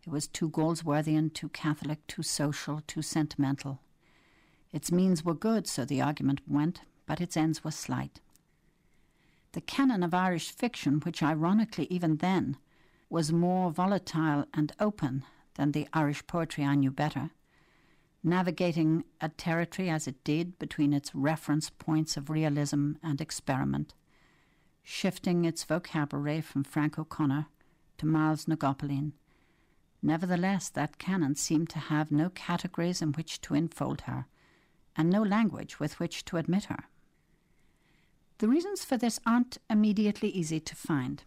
It 0.04 0.10
was 0.10 0.27
too 0.27 0.50
Galsworthian, 0.50 1.32
too 1.32 1.50
Catholic, 1.50 2.08
too 2.08 2.24
social, 2.24 2.82
too 2.88 3.04
sentimental, 3.04 3.82
its 4.72 4.92
means 4.92 5.24
were 5.24 5.36
good, 5.36 5.68
so 5.68 5.86
the 5.86 6.01
argument 6.01 6.42
went, 6.48 6.82
but 7.06 7.22
its 7.22 7.38
ends 7.38 7.63
were 7.63 7.70
slight. 7.70 8.20
The 9.51 9.62
canon 9.62 10.01
of 10.01 10.16
Irish 10.16 10.50
fiction, 10.50 11.00
which 11.01 11.22
ironically 11.22 11.86
even 11.92 12.18
then 12.18 12.58
was 13.12 13.32
more 13.32 13.70
volatile 13.70 14.46
and 14.56 14.72
open 14.80 15.24
than 15.54 15.72
the 15.72 15.88
Irish 15.94 16.25
poetry 16.25 16.66
I 16.66 16.74
knew 16.74 16.89
better, 16.89 17.30
navigating 18.28 19.04
a 19.22 19.30
territory 19.30 19.90
as 19.90 20.08
it 20.08 20.24
did 20.24 20.60
between 20.60 20.94
its 20.94 21.16
reference 21.16 21.70
points 21.70 22.18
of 22.18 22.30
realism 22.30 22.94
and 23.02 23.20
experiment, 23.22 23.94
shifting 24.84 25.46
its 25.46 25.64
vocabulary 25.64 26.42
from 26.42 26.64
Frank 26.64 27.00
O'Connor 27.00 27.48
to 27.98 28.06
Myles 28.06 28.48
na 28.48 28.56
gCopaleen. 28.56 29.14
Nevertheless, 30.02 30.70
that 30.70 31.00
canon 31.00 31.36
seemed 31.36 31.70
to 31.70 31.80
have 31.80 32.12
no 32.12 32.30
categories 32.30 33.02
in 33.02 33.14
which 33.14 33.42
to 33.42 33.56
enfold 33.56 34.02
her, 34.02 34.28
and 34.96 35.10
no 35.10 35.24
language 35.24 35.80
with 35.80 36.00
which 36.00 36.24
to 36.26 36.38
admit 36.38 36.66
her. 36.66 36.86
The 38.40 38.48
reasons 38.48 38.86
for 38.86 38.98
this 38.98 39.20
aren't 39.26 39.58
immediately 39.70 40.30
easy 40.30 40.60
to 40.60 40.76
find. 40.76 41.24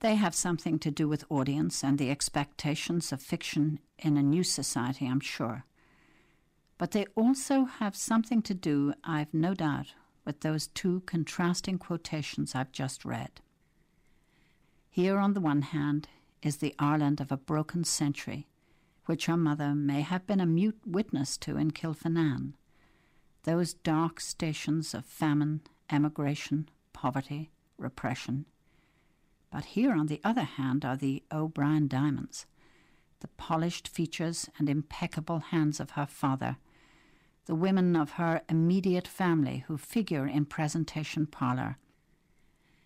They 0.00 0.16
have 0.16 0.34
something 0.34 0.78
to 0.80 0.90
do 0.90 1.08
with 1.08 1.24
audience 1.30 1.82
and 1.82 1.98
the 1.98 2.10
expectations 2.10 3.12
of 3.12 3.22
fiction 3.22 3.80
in 3.98 4.16
a 4.16 4.22
new 4.22 4.44
society, 4.44 5.06
I'm 5.06 5.20
sure. 5.20 5.64
But 6.76 6.90
they 6.90 7.06
also 7.14 7.64
have 7.64 7.96
something 7.96 8.42
to 8.42 8.54
do, 8.54 8.94
I've 9.02 9.32
no 9.32 9.54
doubt, 9.54 9.94
with 10.24 10.40
those 10.40 10.66
two 10.68 11.02
contrasting 11.06 11.78
quotations 11.78 12.54
I've 12.54 12.72
just 12.72 13.04
read. 13.04 13.40
Here, 14.90 15.18
on 15.18 15.34
the 15.34 15.40
one 15.40 15.62
hand, 15.62 16.08
is 16.42 16.58
the 16.58 16.74
Ireland 16.78 17.20
of 17.20 17.32
a 17.32 17.36
broken 17.36 17.84
century, 17.84 18.46
which 19.06 19.26
her 19.26 19.36
mother 19.36 19.74
may 19.74 20.02
have 20.02 20.26
been 20.26 20.40
a 20.40 20.46
mute 20.46 20.80
witness 20.86 21.36
to 21.38 21.56
in 21.56 21.70
Kilfinane, 21.70 22.54
those 23.44 23.74
dark 23.74 24.20
stations 24.20 24.94
of 24.94 25.04
famine, 25.04 25.62
emigration, 25.90 26.68
poverty, 26.92 27.50
repression. 27.78 28.46
But 29.54 29.66
here, 29.66 29.92
on 29.92 30.08
the 30.08 30.20
other 30.24 30.42
hand, 30.42 30.84
are 30.84 30.96
the 30.96 31.22
O'Brien 31.30 31.86
diamonds, 31.86 32.44
the 33.20 33.28
polished 33.28 33.86
features 33.86 34.50
and 34.58 34.68
impeccable 34.68 35.38
hands 35.38 35.78
of 35.78 35.90
her 35.90 36.06
father, 36.06 36.56
the 37.46 37.54
women 37.54 37.94
of 37.94 38.14
her 38.14 38.42
immediate 38.48 39.06
family 39.06 39.58
who 39.68 39.78
figure 39.78 40.26
in 40.26 40.46
presentation 40.46 41.26
parlour, 41.26 41.78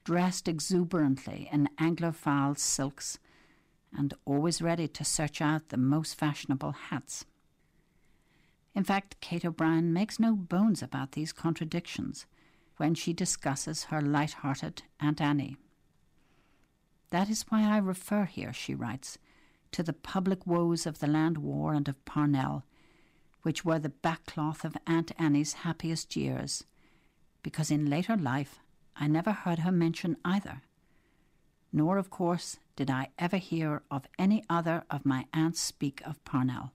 dressed 0.05 0.47
exuberantly 0.47 1.49
in 1.51 1.71
Anglophile 1.79 2.59
silks 2.59 3.19
and 3.97 4.13
always 4.27 4.61
ready 4.61 4.87
to 4.89 5.05
search 5.07 5.41
out 5.41 5.71
the 5.71 5.79
most 5.79 6.17
fashionable 6.17 6.73
hats. 6.73 7.25
In 8.75 8.85
fact, 8.85 9.19
Kate 9.23 9.47
O'Brien 9.47 9.95
makes 9.95 10.21
no 10.21 10.37
bones 10.37 10.83
about 10.83 11.13
these 11.13 11.33
contradictions 11.33 12.27
when 12.77 12.95
she 12.95 13.15
discusses 13.15 13.85
her 13.85 14.03
light 14.03 14.33
hearted 14.33 14.83
Aunt 15.01 15.23
Annie. 15.23 15.57
That 17.11 17.31
is 17.31 17.47
why 17.49 17.63
I 17.63 17.79
refer 17.79 18.25
here, 18.25 18.53
she 18.53 18.75
writes, 18.75 19.19
to 19.73 19.83
the 19.83 19.93
public 19.93 20.47
woes 20.47 20.87
of 20.87 20.99
the 20.99 21.07
land 21.07 21.39
war 21.39 21.75
and 21.75 21.89
of 21.89 22.05
Parnell, 22.05 22.65
which 23.43 23.65
were 23.65 23.79
the 23.79 23.89
backcloth 23.89 24.65
of 24.65 24.77
Aunt 24.87 25.13
Annie's 25.19 25.55
happiest 25.65 26.17
years, 26.17 26.65
because 27.43 27.71
in 27.71 27.89
later 27.89 28.17
life 28.17 28.61
I 28.97 29.07
never 29.07 29.33
heard 29.33 29.61
her 29.61 29.73
mention 29.73 30.17
either. 30.25 30.63
Nor, 31.73 31.99
of 31.99 32.11
course, 32.11 32.59
did 32.77 32.91
I 32.91 33.09
ever 33.19 33.37
hear 33.37 33.83
of 33.91 34.07
any 34.19 34.45
other 34.49 34.85
of 34.91 35.05
my 35.05 35.27
aunts 35.33 35.61
speak 35.61 36.01
of 36.05 36.23
Parnell. 36.25 36.73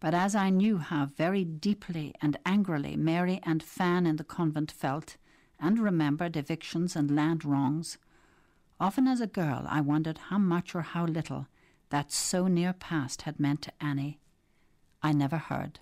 But 0.00 0.14
as 0.14 0.34
I 0.34 0.50
knew 0.50 0.78
how 0.78 1.06
very 1.06 1.44
deeply 1.44 2.14
and 2.20 2.38
angrily 2.46 2.96
Mary 2.96 3.40
and 3.42 3.62
Fan 3.62 4.06
in 4.06 4.16
the 4.16 4.24
convent 4.24 4.72
felt, 4.72 5.16
and 5.58 5.78
remembered 5.78 6.36
evictions 6.36 6.96
and 6.96 7.14
land 7.14 7.44
wrongs, 7.44 7.98
often 8.80 9.06
as 9.06 9.20
a 9.20 9.26
girl 9.26 9.64
I 9.68 9.80
wondered 9.80 10.18
how 10.28 10.38
much 10.38 10.74
or 10.74 10.82
how 10.82 11.04
little 11.04 11.46
that 11.90 12.10
so 12.10 12.48
near 12.48 12.72
past 12.72 13.22
had 13.22 13.38
meant 13.38 13.62
to 13.62 13.72
Annie. 13.80 14.18
I 15.02 15.12
never 15.12 15.36
heard. 15.36 15.80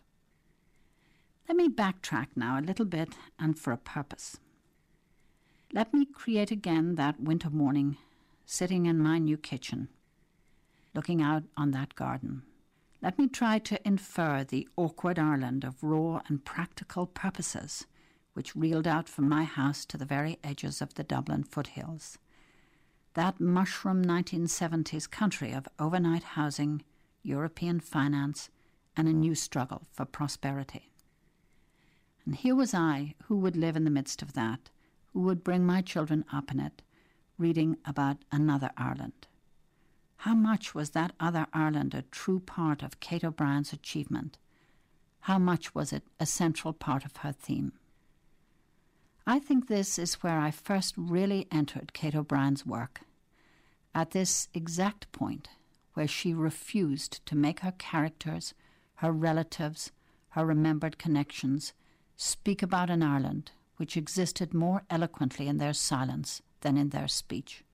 Let 1.48 1.56
me 1.56 1.68
backtrack 1.68 2.28
now 2.36 2.58
a 2.58 2.60
little 2.60 2.84
bit 2.84 3.14
and 3.38 3.58
for 3.58 3.72
a 3.72 3.78
purpose. 3.78 4.38
Let 5.72 5.94
me 5.94 6.06
create 6.06 6.50
again 6.50 6.96
that 6.96 7.20
winter 7.20 7.50
morning, 7.50 7.96
sitting 8.44 8.86
in 8.86 8.98
my 8.98 9.18
new 9.18 9.36
kitchen, 9.36 9.88
looking 10.94 11.22
out 11.22 11.44
on 11.56 11.70
that 11.70 11.94
garden. 11.94 12.42
Let 13.00 13.18
me 13.18 13.28
try 13.28 13.58
to 13.60 13.86
infer 13.86 14.44
the 14.44 14.68
awkward 14.76 15.18
Ireland 15.18 15.64
of 15.64 15.82
raw 15.82 16.20
and 16.26 16.44
practical 16.44 17.06
purposes 17.06 17.86
which 18.38 18.54
reeled 18.54 18.86
out 18.86 19.08
from 19.08 19.28
my 19.28 19.42
house 19.42 19.84
to 19.84 19.96
the 19.96 20.04
very 20.04 20.38
edges 20.44 20.80
of 20.80 20.94
the 20.94 21.02
Dublin 21.02 21.42
foothills. 21.42 22.18
That 23.18 23.40
mushroom 23.40 24.04
1970s 24.04 25.10
country 25.10 25.50
of 25.50 25.66
overnight 25.76 26.22
housing, 26.22 26.84
European 27.24 27.80
finance, 27.80 28.48
and 28.96 29.08
a 29.08 29.12
new 29.12 29.34
struggle 29.34 29.88
for 29.90 30.04
prosperity. 30.04 30.92
And 32.24 32.36
here 32.36 32.54
was 32.54 32.74
I, 32.74 33.16
who 33.24 33.36
would 33.38 33.56
live 33.56 33.74
in 33.74 33.82
the 33.82 33.90
midst 33.90 34.22
of 34.22 34.34
that, 34.34 34.70
who 35.12 35.22
would 35.22 35.42
bring 35.42 35.66
my 35.66 35.80
children 35.82 36.26
up 36.32 36.52
in 36.52 36.60
it, 36.60 36.80
reading 37.38 37.78
about 37.84 38.18
another 38.30 38.70
Ireland. 38.76 39.26
How 40.18 40.34
much 40.36 40.72
was 40.72 40.90
that 40.90 41.12
other 41.18 41.48
Ireland 41.52 41.94
a 41.94 42.02
true 42.02 42.38
part 42.38 42.84
of 42.84 43.00
Kate 43.00 43.24
O'Brien's 43.24 43.72
achievement? 43.72 44.38
How 45.22 45.40
much 45.40 45.74
was 45.74 45.92
it 45.92 46.04
a 46.20 46.24
central 46.24 46.72
part 46.72 47.04
of 47.04 47.16
her 47.16 47.32
theme? 47.32 47.72
I 49.26 49.40
think 49.40 49.66
this 49.66 49.98
is 49.98 50.22
where 50.22 50.38
I 50.38 50.52
first 50.52 50.94
really 50.96 51.48
entered 51.50 51.92
Kate 51.92 52.14
O'Brien's 52.14 52.64
work. 52.64 53.00
At 53.94 54.12
this 54.12 54.48
exact 54.54 55.10
point, 55.12 55.48
where 55.94 56.08
she 56.08 56.32
refused 56.32 57.24
to 57.26 57.36
make 57.36 57.60
her 57.60 57.72
characters, 57.72 58.54
her 58.96 59.12
relatives, 59.12 59.90
her 60.30 60.46
remembered 60.46 60.98
connections 60.98 61.72
speak 62.16 62.62
about 62.62 62.90
an 62.90 63.02
Ireland 63.02 63.52
which 63.76 63.96
existed 63.96 64.52
more 64.52 64.82
eloquently 64.90 65.48
in 65.48 65.58
their 65.58 65.72
silence 65.72 66.42
than 66.60 66.76
in 66.76 66.90
their 66.90 67.08
speech. 67.08 67.64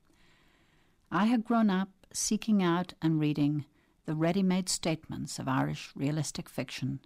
I 1.10 1.26
had 1.26 1.44
grown 1.44 1.70
up 1.70 1.88
seeking 2.12 2.62
out 2.62 2.94
and 3.02 3.18
reading 3.18 3.64
the 4.04 4.14
ready 4.14 4.42
made 4.42 4.68
statements 4.68 5.38
of 5.38 5.48
Irish 5.48 5.90
realistic 5.94 6.48
fiction, 6.48 7.00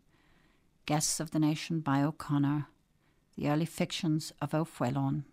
Guests 0.85 1.21
of 1.21 1.31
the 1.31 1.39
Nation 1.39 1.81
by 1.81 2.03
O'Connor, 2.03 2.67
the 3.37 3.49
early 3.49 3.67
fictions 3.67 4.33
of 4.41 4.53
O'Faolain. 4.53 5.25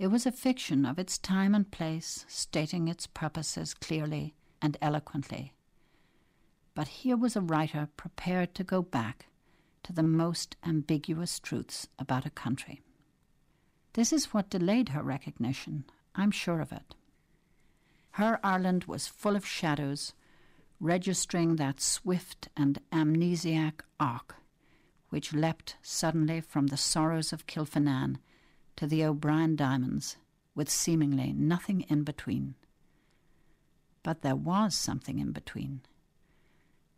It 0.00 0.06
was 0.06 0.24
a 0.24 0.32
fiction 0.32 0.86
of 0.86 0.98
its 0.98 1.18
time 1.18 1.54
and 1.54 1.70
place, 1.70 2.24
stating 2.26 2.88
its 2.88 3.06
purposes 3.06 3.74
clearly 3.74 4.34
and 4.62 4.78
eloquently. 4.80 5.52
But 6.74 6.88
here 6.88 7.18
was 7.18 7.36
a 7.36 7.42
writer 7.42 7.86
prepared 7.98 8.54
to 8.54 8.64
go 8.64 8.80
back 8.80 9.26
to 9.82 9.92
the 9.92 10.02
most 10.02 10.56
ambiguous 10.64 11.38
truths 11.38 11.86
about 11.98 12.24
a 12.24 12.30
country. 12.30 12.80
This 13.92 14.10
is 14.10 14.32
what 14.32 14.48
delayed 14.48 14.88
her 14.88 15.02
recognition, 15.02 15.84
I'm 16.14 16.30
sure 16.30 16.62
of 16.62 16.72
it. 16.72 16.94
Her 18.12 18.40
Ireland 18.42 18.84
was 18.84 19.06
full 19.06 19.36
of 19.36 19.44
shadows, 19.44 20.14
registering 20.80 21.56
that 21.56 21.78
swift 21.78 22.48
and 22.56 22.80
amnesiac 22.90 23.82
arc 24.00 24.36
which 25.10 25.34
leapt 25.34 25.76
suddenly 25.82 26.40
from 26.40 26.68
the 26.68 26.76
sorrows 26.78 27.34
of 27.34 27.46
Kilfinane 27.46 28.16
to 28.76 28.86
the 28.86 29.04
O'Brien 29.04 29.56
diamonds, 29.56 30.16
with 30.54 30.70
seemingly 30.70 31.32
nothing 31.32 31.82
in 31.82 32.02
between. 32.02 32.54
But 34.02 34.22
there 34.22 34.36
was 34.36 34.74
something 34.74 35.18
in 35.18 35.32
between. 35.32 35.82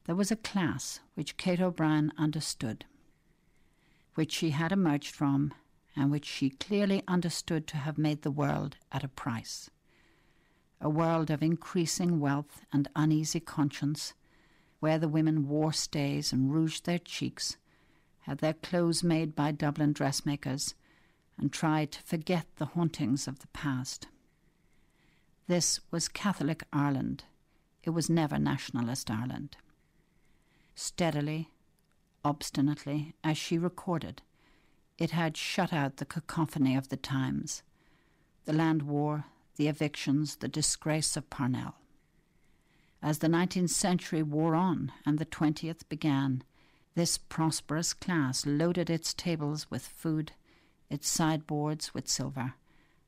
There 0.04 0.16
was 0.16 0.30
a 0.30 0.36
class 0.36 1.00
which 1.14 1.36
Kate 1.36 1.60
O'Brien 1.60 2.12
understood, 2.16 2.84
which 4.14 4.32
she 4.32 4.50
had 4.50 4.72
emerged 4.72 5.14
from, 5.14 5.54
and 5.94 6.10
which 6.10 6.26
she 6.26 6.50
clearly 6.50 7.02
understood 7.06 7.66
to 7.68 7.76
have 7.76 7.98
made 7.98 8.22
the 8.22 8.30
world 8.30 8.76
at 8.90 9.04
a 9.04 9.08
price 9.08 9.70
a 10.82 10.90
world 10.90 11.30
of 11.30 11.42
increasing 11.42 12.18
wealth 12.18 12.62
and 12.72 12.88
uneasy 12.96 13.38
conscience, 13.38 14.14
where 14.80 14.98
the 14.98 15.08
women 15.08 15.46
wore 15.46 15.72
stays 15.72 16.32
and 16.32 16.52
rouged 16.52 16.84
their 16.84 16.98
cheeks, 16.98 17.56
had 18.22 18.38
their 18.38 18.52
clothes 18.52 19.04
made 19.04 19.36
by 19.36 19.52
Dublin 19.52 19.92
dressmakers, 19.92 20.74
and 21.38 21.52
tried 21.52 21.92
to 21.92 22.02
forget 22.02 22.46
the 22.56 22.66
hauntings 22.66 23.26
of 23.26 23.40
the 23.40 23.48
past. 23.48 24.08
This 25.48 25.80
was 25.90 26.08
Catholic 26.08 26.62
Ireland. 26.72 27.24
It 27.82 27.90
was 27.90 28.08
never 28.08 28.38
nationalist 28.38 29.10
Ireland. 29.10 29.56
Steadily, 30.74 31.50
obstinately, 32.24 33.14
as 33.24 33.36
she 33.36 33.58
recorded, 33.58 34.22
it 34.98 35.10
had 35.10 35.36
shut 35.36 35.72
out 35.72 35.96
the 35.96 36.04
cacophony 36.04 36.76
of 36.76 36.88
the 36.88 36.96
times. 36.96 37.62
The 38.44 38.52
land 38.52 38.82
war, 38.82 39.24
the 39.56 39.68
evictions, 39.68 40.36
the 40.36 40.48
disgrace 40.48 41.16
of 41.16 41.28
Parnell. 41.28 41.74
As 43.02 43.18
the 43.18 43.26
19th 43.26 43.70
century 43.70 44.22
wore 44.22 44.54
on 44.54 44.92
and 45.04 45.18
the 45.18 45.26
20th 45.26 45.88
began, 45.88 46.44
this 46.94 47.18
prosperous 47.18 47.92
class 47.92 48.46
loaded 48.46 48.88
its 48.88 49.12
tables 49.12 49.70
with 49.70 49.86
food, 49.86 50.32
its 50.92 51.08
sideboards 51.08 51.94
with 51.94 52.06
silver, 52.06 52.54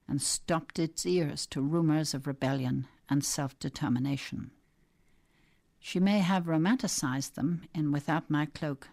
and 0.08 0.20
stopped 0.22 0.78
its 0.78 1.04
ears 1.04 1.46
to 1.46 1.60
rumours 1.60 2.14
of 2.14 2.26
rebellion 2.26 2.86
and 3.08 3.24
self 3.24 3.58
determination. 3.58 4.50
She 5.78 6.00
may 6.00 6.20
have 6.20 6.44
romanticized 6.44 7.34
them 7.34 7.64
in 7.74 7.92
Without 7.92 8.30
My 8.30 8.46
Cloak, 8.46 8.88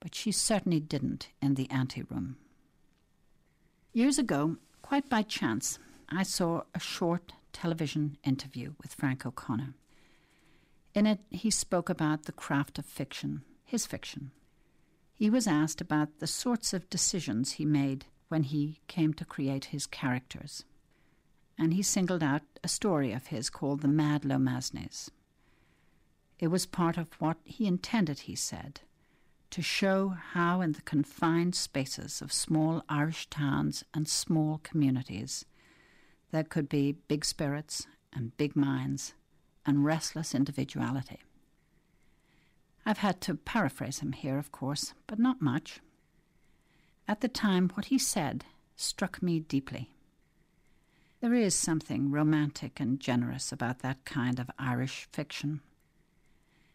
but 0.00 0.14
she 0.14 0.32
certainly 0.32 0.80
didn't 0.80 1.28
in 1.42 1.54
the 1.54 1.70
anteroom. 1.70 2.36
Years 3.92 4.18
ago, 4.18 4.56
quite 4.80 5.10
by 5.10 5.22
chance, 5.22 5.78
I 6.08 6.22
saw 6.22 6.62
a 6.74 6.80
short 6.80 7.34
television 7.52 8.16
interview 8.24 8.72
with 8.80 8.94
Frank 8.94 9.26
O'Connor. 9.26 9.74
In 10.94 11.06
it, 11.06 11.20
he 11.30 11.50
spoke 11.50 11.90
about 11.90 12.24
the 12.24 12.32
craft 12.32 12.78
of 12.78 12.86
fiction, 12.86 13.42
his 13.64 13.84
fiction. 13.84 14.30
He 15.14 15.28
was 15.28 15.46
asked 15.46 15.80
about 15.80 16.18
the 16.18 16.26
sorts 16.26 16.72
of 16.72 16.88
decisions 16.90 17.52
he 17.52 17.64
made 17.64 18.06
when 18.32 18.44
he 18.44 18.80
came 18.88 19.12
to 19.12 19.26
create 19.26 19.66
his 19.66 19.86
characters. 19.86 20.64
And 21.58 21.74
he 21.74 21.82
singled 21.82 22.22
out 22.22 22.40
a 22.64 22.68
story 22.68 23.12
of 23.12 23.26
his 23.26 23.50
called 23.50 23.82
The 23.82 23.88
Mad 23.88 24.22
Lomasnes. 24.22 25.10
It 26.38 26.46
was 26.46 26.64
part 26.64 26.96
of 26.96 27.12
what 27.20 27.36
he 27.44 27.66
intended, 27.66 28.20
he 28.20 28.34
said, 28.34 28.80
to 29.50 29.60
show 29.60 30.16
how, 30.32 30.62
in 30.62 30.72
the 30.72 30.80
confined 30.80 31.54
spaces 31.54 32.22
of 32.22 32.32
small 32.32 32.82
Irish 32.88 33.28
towns 33.28 33.84
and 33.92 34.08
small 34.08 34.62
communities, 34.62 35.44
there 36.30 36.42
could 36.42 36.70
be 36.70 36.96
big 37.08 37.26
spirits 37.26 37.86
and 38.14 38.34
big 38.38 38.56
minds 38.56 39.12
and 39.66 39.84
restless 39.84 40.34
individuality. 40.34 41.20
I've 42.86 43.04
had 43.04 43.20
to 43.20 43.34
paraphrase 43.34 43.98
him 43.98 44.12
here, 44.12 44.38
of 44.38 44.52
course, 44.52 44.94
but 45.06 45.18
not 45.18 45.42
much. 45.42 45.80
At 47.08 47.20
the 47.20 47.28
time, 47.28 47.68
what 47.74 47.86
he 47.86 47.98
said 47.98 48.44
struck 48.76 49.22
me 49.22 49.40
deeply. 49.40 49.90
There 51.20 51.34
is 51.34 51.54
something 51.54 52.10
romantic 52.10 52.80
and 52.80 52.98
generous 52.98 53.52
about 53.52 53.80
that 53.80 54.04
kind 54.04 54.38
of 54.40 54.50
Irish 54.58 55.08
fiction. 55.12 55.60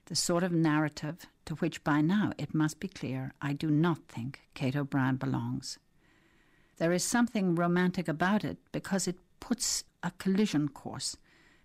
The 0.06 0.16
sort 0.16 0.44
of 0.44 0.54
narrative 0.54 1.26
to 1.46 1.56
which 1.56 1.84
by 1.84 2.02
now 2.02 2.32
it 2.38 2.54
must 2.54 2.80
be 2.80 2.88
clear 2.88 3.34
I 3.42 3.54
do 3.54 3.70
not 3.70 4.06
think 4.08 4.42
Kate 4.54 4.76
O'Brien 4.76 5.18
belongs. 5.18 5.80
There 6.78 6.94
is 6.94 7.04
something 7.04 7.56
romantic 7.56 8.08
about 8.08 8.46
it 8.46 8.58
because 8.72 9.08
it 9.08 9.18
puts 9.40 9.84
a 10.04 10.12
collision 10.12 10.70
course 10.70 11.18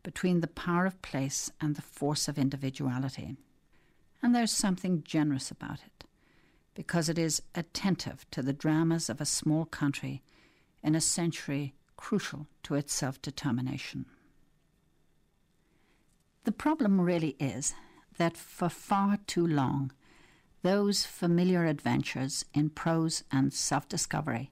between 0.03 0.41
the 0.41 0.49
power 0.49 0.87
of 0.87 1.01
place 1.03 1.51
and 1.61 1.77
the 1.77 1.83
force 1.83 2.27
of 2.27 2.39
individuality. 2.39 3.37
And 4.23 4.35
there's 4.35 4.53
something 4.53 5.03
generous 5.05 5.51
about 5.51 5.81
it, 5.87 6.05
because 6.75 7.09
it 7.09 7.19
is 7.19 7.43
attentive 7.55 8.25
to 8.31 8.43
the 8.43 8.53
dramas 8.53 9.09
of 9.09 9.21
a 9.21 9.27
small 9.27 9.65
country 9.65 10.23
in 10.83 10.95
a 10.95 11.01
century 11.01 11.75
crucial 11.97 12.47
to 12.63 12.75
its 12.75 12.93
self 12.93 13.21
determination. 13.23 14.07
The 16.45 16.53
problem 16.53 17.01
really 17.01 17.37
is 17.39 17.75
that 18.19 18.37
for 18.37 18.69
far 18.69 19.19
too 19.27 19.47
long, 19.47 19.93
those 20.63 21.07
familiar 21.07 21.65
adventures 21.65 22.45
in 22.55 22.71
prose 22.71 23.23
and 23.31 23.53
self 23.53 23.89
discovery 23.89 24.51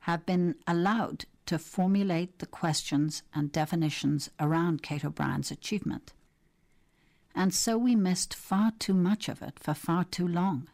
have 0.00 0.24
been 0.24 0.54
allowed 0.66 1.24
to 1.46 1.58
formulate 1.58 2.38
the 2.38 2.46
questions 2.46 3.22
and 3.34 3.52
definitions 3.52 4.30
around 4.40 4.82
Kate 4.82 5.04
O'Brien's 5.04 5.50
achievement. 5.50 6.12
And 7.34 7.52
so 7.52 7.76
we 7.76 7.94
missed 7.94 8.34
far 8.34 8.72
too 8.78 8.94
much 8.94 9.28
of 9.28 9.42
it 9.42 9.58
for 9.58 9.74
far 9.74 10.04
too 10.04 10.26
long. 10.26 10.68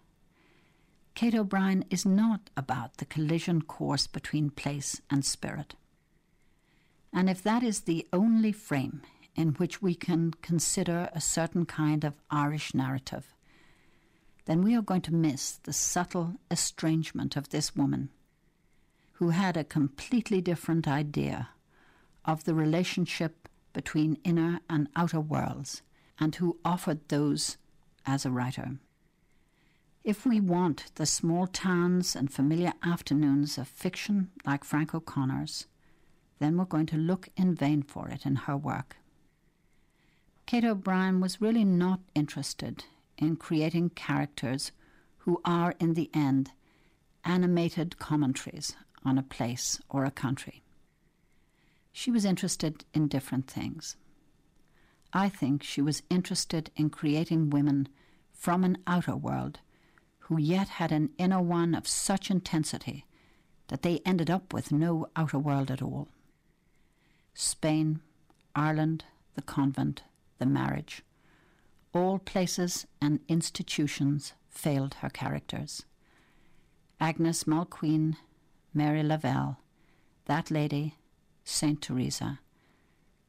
Kate 1.14 1.35
O'Brien 1.35 1.85
is 1.90 2.07
not 2.07 2.51
about 2.57 2.96
the 2.96 3.05
collision 3.05 3.62
course 3.62 4.07
between 4.07 4.51
place 4.51 5.01
and 5.11 5.25
spirit. 5.25 5.75
And 7.12 7.29
if 7.29 7.42
that 7.42 7.62
is 7.62 7.83
the 7.83 8.07
only 8.12 8.53
frame 8.53 9.03
in 9.35 9.51
which 9.55 9.83
we 9.83 9.94
can 9.94 10.33
consider 10.42 11.11
a 11.12 11.20
certain 11.20 11.66
kind 11.66 12.05
of 12.05 12.14
Irish 12.31 12.75
narrative, 12.75 13.35
then 14.46 14.62
we 14.62 14.75
are 14.75 14.83
going 14.83 15.03
to 15.03 15.14
miss 15.14 15.53
the 15.62 15.72
subtle 15.72 16.35
estrangement 16.51 17.37
of 17.37 17.51
this 17.51 17.77
woman 17.77 18.11
who 19.14 19.31
had 19.31 19.57
a 19.57 19.64
completely 19.64 20.40
different 20.40 20.88
idea 20.88 21.51
of 22.25 22.44
the 22.44 22.55
relationship 22.55 23.48
between 23.72 24.18
inner 24.25 24.61
and 24.68 24.88
outer 24.96 25.20
worlds 25.20 25.83
and 26.18 26.35
who 26.37 26.59
offered 26.64 27.09
those 27.09 27.57
as 28.05 28.27
a 28.27 28.31
writer. 28.31 28.79
If 30.04 30.26
we 30.26 30.40
want 30.40 30.90
the 30.96 31.06
small 31.06 31.46
towns 31.46 32.16
and 32.16 32.32
familiar 32.32 32.72
afternoons 32.82 33.56
of 33.56 33.68
fiction 33.68 34.30
like 34.44 34.64
Frank 34.64 34.94
O'Connor's, 34.96 35.66
then 36.40 36.56
we're 36.56 36.64
going 36.64 36.86
to 36.86 36.96
look 36.96 37.28
in 37.36 37.54
vain 37.54 37.82
for 37.82 38.08
it 38.08 38.26
in 38.26 38.34
her 38.34 38.56
work. 38.56 38.96
Kate 40.44 40.64
O'Brien 40.64 41.20
was 41.20 41.40
really 41.40 41.64
not 41.64 42.00
interested 42.16 42.84
in 43.16 43.36
creating 43.36 43.90
characters 43.90 44.72
who 45.18 45.40
are, 45.44 45.74
in 45.78 45.94
the 45.94 46.10
end, 46.12 46.50
animated 47.24 47.96
commentaries 48.00 48.74
on 49.04 49.18
a 49.18 49.22
place 49.22 49.80
or 49.88 50.04
a 50.04 50.10
country. 50.10 50.64
She 51.92 52.10
was 52.10 52.24
interested 52.24 52.84
in 52.92 53.06
different 53.06 53.48
things. 53.48 53.96
I 55.12 55.28
think 55.28 55.62
she 55.62 55.80
was 55.80 56.02
interested 56.10 56.72
in 56.74 56.90
creating 56.90 57.50
women 57.50 57.88
from 58.32 58.64
an 58.64 58.78
outer 58.84 59.14
world 59.14 59.60
who 60.24 60.38
yet 60.38 60.68
had 60.68 60.92
an 60.92 61.11
inner 61.18 61.40
one 61.40 61.74
of 61.74 61.87
such 61.88 62.30
intensity 62.30 63.04
that 63.68 63.82
they 63.82 64.00
ended 64.04 64.30
up 64.30 64.52
with 64.52 64.72
no 64.72 65.06
outer 65.16 65.38
world 65.38 65.70
at 65.70 65.82
all. 65.82 66.08
Spain, 67.35 68.00
Ireland, 68.54 69.04
the 69.35 69.42
convent, 69.42 70.02
the 70.38 70.46
marriage, 70.46 71.02
all 71.94 72.18
places 72.18 72.87
and 73.00 73.20
institutions 73.28 74.35
failed 74.48 74.94
her 74.94 75.08
characters. 75.08 75.85
Agnes 77.00 77.44
Mulqueen, 77.44 78.16
Mary 78.72 79.02
Lavelle, 79.02 79.58
that 80.26 80.50
lady, 80.50 80.96
St. 81.44 81.80
Teresa, 81.82 82.40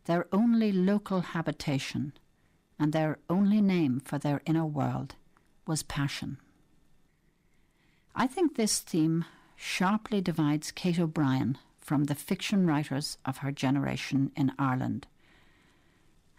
their 0.05 0.27
only 0.31 0.71
local 0.71 1.21
habitation 1.21 2.13
and 2.77 2.91
their 2.93 3.17
only 3.29 3.61
name 3.61 4.01
for 4.03 4.17
their 4.17 4.41
inner 4.45 4.65
world 4.65 5.15
was 5.65 5.83
passion. 5.83 6.37
I 8.15 8.27
think 8.27 8.55
this 8.55 8.79
theme 8.79 9.25
sharply 9.55 10.21
divides 10.21 10.71
Kate 10.71 10.99
O'Brien 10.99 11.57
from 11.79 12.03
the 12.03 12.15
fiction 12.15 12.67
writers 12.67 13.17
of 13.25 13.37
her 13.37 13.51
generation 13.51 14.31
in 14.35 14.51
Ireland. 14.59 15.07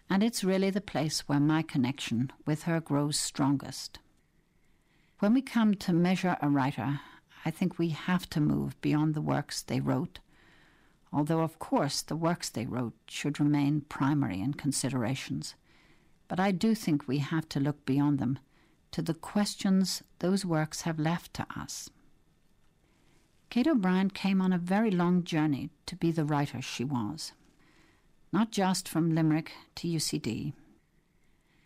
And 0.09 0.23
it's 0.23 0.43
really 0.43 0.69
the 0.69 0.79
place 0.79 1.27
where 1.27 1.39
my 1.39 1.61
connection 1.61 2.31
with 2.45 2.63
her 2.63 2.79
grows 2.79 3.19
strongest. 3.19 3.99
When 5.19 5.33
we 5.33 5.41
come 5.41 5.73
to 5.75 5.91
measure 5.91 6.37
a 6.41 6.49
writer, 6.49 7.01
I 7.43 7.51
think 7.51 7.77
we 7.77 7.89
have 7.89 8.29
to 8.29 8.39
move 8.39 8.79
beyond 8.79 9.13
the 9.13 9.21
works 9.21 9.61
they 9.61 9.81
wrote, 9.81 10.19
although, 11.11 11.41
of 11.41 11.59
course, 11.59 12.01
the 12.01 12.15
works 12.15 12.49
they 12.49 12.65
wrote 12.65 12.93
should 13.07 13.39
remain 13.39 13.81
primary 13.81 14.39
in 14.39 14.53
considerations. 14.53 15.55
But 16.29 16.39
I 16.39 16.51
do 16.51 16.73
think 16.73 17.07
we 17.07 17.17
have 17.17 17.49
to 17.49 17.59
look 17.59 17.85
beyond 17.85 18.19
them 18.19 18.39
to 18.95 19.01
the 19.01 19.13
questions 19.13 20.03
those 20.19 20.45
works 20.45 20.83
have 20.83 20.97
left 20.97 21.33
to 21.33 21.45
us. 21.53 21.89
Kate 23.49 23.67
O'Brien 23.67 24.09
came 24.09 24.41
on 24.41 24.53
a 24.53 24.57
very 24.57 24.89
long 24.89 25.25
journey 25.25 25.69
to 25.85 25.97
be 25.97 26.11
the 26.11 26.23
writer 26.23 26.61
she 26.61 26.85
was, 26.85 27.33
not 28.31 28.53
just 28.53 28.87
from 28.87 29.13
Limerick 29.13 29.51
to 29.75 29.89
UCD, 29.89 30.53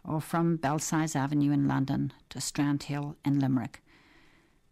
or 0.04 0.20
from 0.20 0.56
Belsize 0.56 1.16
Avenue 1.16 1.52
in 1.52 1.68
London 1.68 2.14
to 2.30 2.42
Strand 2.42 2.82
Hill 2.82 3.16
in 3.24 3.38
Limerick, 3.38 3.84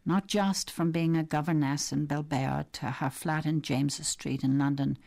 not 0.03 0.25
just 0.25 0.71
from 0.71 0.91
being 0.91 1.15
a 1.15 1.23
governess 1.23 1.91
in 1.91 2.07
Bilbao 2.07 2.65
to 2.71 2.85
her 2.87 3.11
flat 3.11 3.45
in 3.45 3.61
James's 3.61 4.07
Street 4.07 4.43
in 4.43 4.57
London 4.57 4.97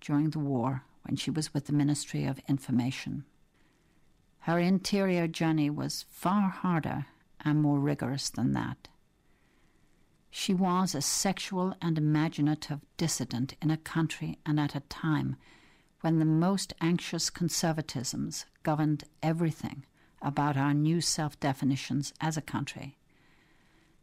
during 0.00 0.30
the 0.30 0.38
war 0.38 0.84
when 1.02 1.16
she 1.16 1.32
was 1.32 1.52
with 1.52 1.66
the 1.66 1.72
Ministry 1.72 2.26
of 2.26 2.38
Information. 2.48 3.24
Her 4.42 4.58
interior 4.58 5.28
journey 5.28 5.70
was 5.70 6.04
far 6.10 6.50
harder 6.50 7.06
and 7.40 7.62
more 7.62 7.78
rigorous 7.78 8.28
than 8.28 8.52
that. 8.52 8.88
She 10.30 10.52
was 10.52 10.94
a 10.94 11.02
sexual 11.02 11.76
and 11.80 11.96
imaginative 11.96 12.80
dissident 12.96 13.54
in 13.62 13.70
a 13.70 13.76
country 13.76 14.38
and 14.44 14.58
at 14.58 14.74
a 14.74 14.80
time 14.80 15.36
when 16.00 16.18
the 16.18 16.24
most 16.24 16.72
anxious 16.80 17.30
conservatisms 17.30 18.44
governed 18.64 19.04
everything 19.22 19.84
about 20.20 20.56
our 20.56 20.74
new 20.74 21.00
self 21.00 21.38
definitions 21.38 22.12
as 22.20 22.36
a 22.36 22.42
country. 22.42 22.96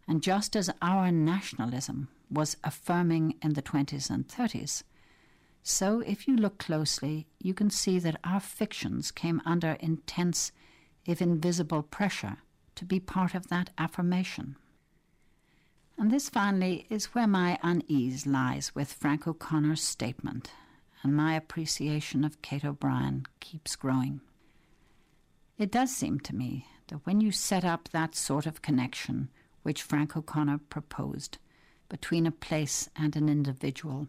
And 0.07 0.23
just 0.23 0.55
as 0.55 0.69
our 0.81 1.11
nationalism 1.11 2.07
was 2.31 2.55
affirming 2.63 3.35
in 3.41 3.53
the 3.53 3.61
20s 3.61 4.09
and 4.09 4.25
30s, 4.25 4.83
so, 5.63 5.99
if 5.99 6.27
you 6.27 6.35
look 6.35 6.57
closely, 6.57 7.27
you 7.39 7.53
can 7.53 7.69
see 7.69 7.99
that 7.99 8.19
our 8.23 8.39
fictions 8.39 9.11
came 9.11 9.41
under 9.45 9.71
intense, 9.79 10.51
if 11.05 11.21
invisible, 11.21 11.83
pressure 11.83 12.37
to 12.75 12.85
be 12.85 12.99
part 12.99 13.35
of 13.35 13.49
that 13.49 13.69
affirmation. 13.77 14.55
And 15.97 16.09
this 16.09 16.29
finally 16.29 16.85
is 16.89 17.07
where 17.07 17.27
my 17.27 17.59
unease 17.61 18.25
lies 18.25 18.73
with 18.73 18.93
Frank 18.93 19.27
O'Connor's 19.27 19.83
statement, 19.83 20.51
and 21.03 21.15
my 21.15 21.35
appreciation 21.35 22.23
of 22.23 22.41
Kate 22.41 22.63
O'Brien 22.63 23.25
keeps 23.41 23.75
growing. 23.75 24.21
It 25.57 25.71
does 25.71 25.93
seem 25.93 26.21
to 26.21 26.35
me 26.35 26.65
that 26.87 27.05
when 27.05 27.19
you 27.19 27.33
set 27.33 27.65
up 27.65 27.89
that 27.89 28.15
sort 28.15 28.45
of 28.45 28.61
connection 28.61 29.29
which 29.61 29.83
Frank 29.83 30.15
O'Connor 30.15 30.59
proposed 30.69 31.37
between 31.89 32.25
a 32.25 32.31
place 32.31 32.87
and 32.95 33.15
an 33.17 33.27
individual, 33.27 34.07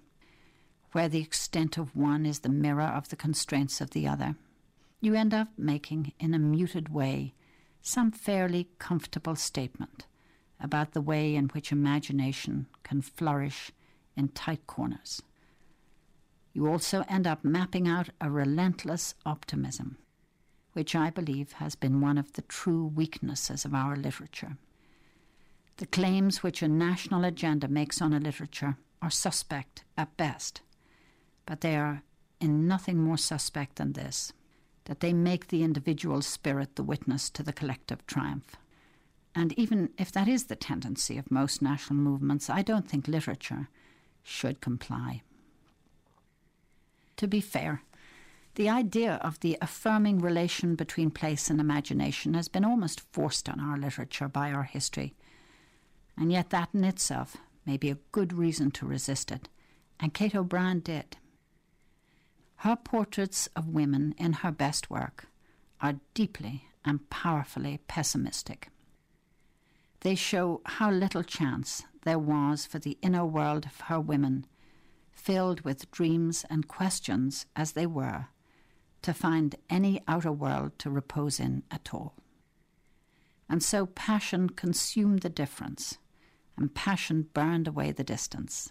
where 0.92 1.08
the 1.08 1.20
extent 1.20 1.78
of 1.78 1.94
one 1.94 2.26
is 2.26 2.40
the 2.40 2.48
mirror 2.48 2.82
of 2.82 3.08
the 3.08 3.16
constraints 3.16 3.80
of 3.80 3.90
the 3.90 4.06
other. 4.06 4.34
You 5.00 5.14
end 5.14 5.32
up 5.32 5.48
making, 5.56 6.12
in 6.18 6.34
a 6.34 6.38
muted 6.38 6.88
way, 6.88 7.34
some 7.80 8.10
fairly 8.10 8.68
comfortable 8.78 9.36
statement 9.36 10.06
about 10.60 10.92
the 10.92 11.00
way 11.00 11.34
in 11.34 11.46
which 11.48 11.72
imagination 11.72 12.66
can 12.82 13.00
flourish 13.00 13.72
in 14.16 14.28
tight 14.28 14.66
corners. 14.66 15.22
You 16.52 16.66
also 16.68 17.04
end 17.08 17.26
up 17.26 17.44
mapping 17.44 17.88
out 17.88 18.10
a 18.20 18.30
relentless 18.30 19.14
optimism, 19.24 19.96
which 20.72 20.94
I 20.94 21.08
believe 21.10 21.52
has 21.52 21.74
been 21.74 22.00
one 22.00 22.18
of 22.18 22.32
the 22.32 22.42
true 22.42 22.86
weaknesses 22.86 23.64
of 23.64 23.74
our 23.74 23.96
literature. 23.96 24.56
The 25.78 25.86
claims 25.86 26.42
which 26.42 26.60
a 26.60 26.68
national 26.68 27.24
agenda 27.24 27.68
makes 27.68 28.02
on 28.02 28.12
a 28.12 28.18
literature 28.18 28.76
are 29.00 29.10
suspect 29.10 29.84
at 29.96 30.16
best 30.18 30.60
but 31.46 31.60
they 31.60 31.76
are 31.76 32.02
in 32.40 32.66
nothing 32.66 32.98
more 32.98 33.18
suspect 33.18 33.76
than 33.76 33.92
this 33.92 34.32
that 34.86 35.00
they 35.00 35.12
make 35.12 35.48
the 35.48 35.62
individual 35.62 36.22
spirit 36.22 36.74
the 36.74 36.82
witness 36.82 37.30
to 37.30 37.42
the 37.42 37.52
collective 37.52 38.04
triumph. 38.06 38.56
And 39.34 39.52
even 39.52 39.90
if 39.98 40.10
that 40.10 40.26
is 40.26 40.44
the 40.44 40.56
tendency 40.56 41.16
of 41.16 41.30
most 41.30 41.62
national 41.62 42.00
movements, 42.00 42.50
I 42.50 42.62
don't 42.62 42.88
think 42.88 43.06
literature 43.06 43.68
should 44.24 44.60
comply. 44.60 45.22
To 47.18 47.28
be 47.28 47.40
fair, 47.40 47.82
the 48.56 48.68
idea 48.68 49.20
of 49.22 49.38
the 49.40 49.56
affirming 49.62 50.18
relation 50.18 50.74
between 50.74 51.10
place 51.10 51.48
and 51.48 51.60
imagination 51.60 52.34
has 52.34 52.48
been 52.48 52.64
almost 52.64 53.00
forced 53.12 53.48
on 53.48 53.60
our 53.60 53.76
literature 53.76 54.28
by 54.28 54.50
our 54.50 54.64
history, 54.64 55.14
and 56.16 56.32
yet 56.32 56.50
that 56.50 56.70
in 56.74 56.82
itself 56.82 57.36
may 57.64 57.76
be 57.76 57.90
a 57.90 57.98
good 58.10 58.32
reason 58.32 58.72
to 58.72 58.86
resist 58.86 59.30
it, 59.30 59.48
and 60.00 60.12
Kate 60.12 60.34
O'Brien 60.34 60.80
did. 60.80 61.16
Her 62.60 62.76
portraits 62.76 63.48
of 63.56 63.68
women 63.68 64.14
in 64.18 64.34
her 64.34 64.52
best 64.52 64.90
work 64.90 65.28
are 65.80 65.94
deeply 66.12 66.64
and 66.84 67.08
powerfully 67.08 67.80
pessimistic. 67.88 68.68
They 70.00 70.14
show 70.14 70.60
how 70.66 70.90
little 70.90 71.22
chance 71.22 71.84
there 72.04 72.18
was 72.18 72.66
for 72.66 72.78
the 72.78 72.98
inner 73.00 73.24
world 73.24 73.64
of 73.64 73.80
her 73.88 73.98
women, 73.98 74.44
filled 75.10 75.62
with 75.62 75.90
dreams 75.90 76.44
and 76.50 76.68
questions 76.68 77.46
as 77.56 77.72
they 77.72 77.86
were, 77.86 78.26
to 79.00 79.14
find 79.14 79.56
any 79.70 80.02
outer 80.06 80.32
world 80.32 80.78
to 80.80 80.90
repose 80.90 81.40
in 81.40 81.62
at 81.70 81.94
all. 81.94 82.14
And 83.48 83.62
so 83.62 83.86
passion 83.86 84.50
consumed 84.50 85.20
the 85.20 85.30
difference, 85.30 85.96
and 86.58 86.74
passion 86.74 87.30
burned 87.32 87.66
away 87.66 87.92
the 87.92 88.04
distance. 88.04 88.70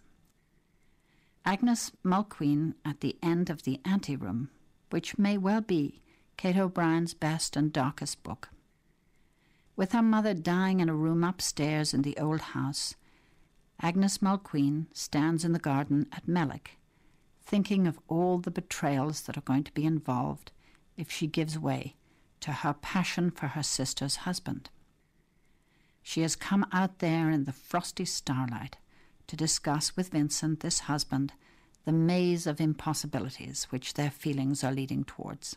Agnes 1.45 1.91
Mulqueen 2.03 2.75
at 2.85 3.01
the 3.01 3.17
end 3.23 3.49
of 3.49 3.63
the 3.63 3.79
anteroom, 3.85 4.49
which 4.89 5.17
may 5.17 5.37
well 5.37 5.61
be 5.61 6.01
Kate 6.37 6.57
O'Brien's 6.57 7.13
best 7.13 7.55
and 7.55 7.73
darkest 7.73 8.23
book. 8.23 8.49
With 9.75 9.93
her 9.93 10.01
mother 10.01 10.33
dying 10.33 10.79
in 10.79 10.89
a 10.89 10.95
room 10.95 11.23
upstairs 11.23 11.93
in 11.93 12.01
the 12.01 12.17
old 12.17 12.41
house, 12.41 12.95
Agnes 13.81 14.17
Mulqueen 14.19 14.87
stands 14.93 15.45
in 15.45 15.53
the 15.53 15.59
garden 15.59 16.07
at 16.11 16.27
Mellick, 16.27 16.77
thinking 17.41 17.87
of 17.87 17.99
all 18.07 18.37
the 18.37 18.51
betrayals 18.51 19.21
that 19.21 19.37
are 19.37 19.41
going 19.41 19.63
to 19.63 19.73
be 19.73 19.85
involved 19.85 20.51
if 20.97 21.09
she 21.09 21.27
gives 21.27 21.57
way 21.57 21.95
to 22.41 22.51
her 22.51 22.73
passion 22.73 23.31
for 23.31 23.47
her 23.47 23.63
sister's 23.63 24.17
husband. 24.17 24.69
She 26.03 26.21
has 26.21 26.35
come 26.35 26.65
out 26.71 26.99
there 26.99 27.29
in 27.29 27.45
the 27.45 27.53
frosty 27.53 28.05
starlight 28.05 28.77
to 29.29 29.35
discuss 29.35 29.95
with 29.95 30.09
Vincent, 30.09 30.59
this 30.59 30.79
husband, 30.81 31.33
the 31.85 31.91
maze 31.91 32.45
of 32.45 32.59
impossibilities 32.59 33.67
which 33.69 33.93
their 33.93 34.11
feelings 34.11 34.63
are 34.63 34.71
leading 34.71 35.03
towards. 35.03 35.55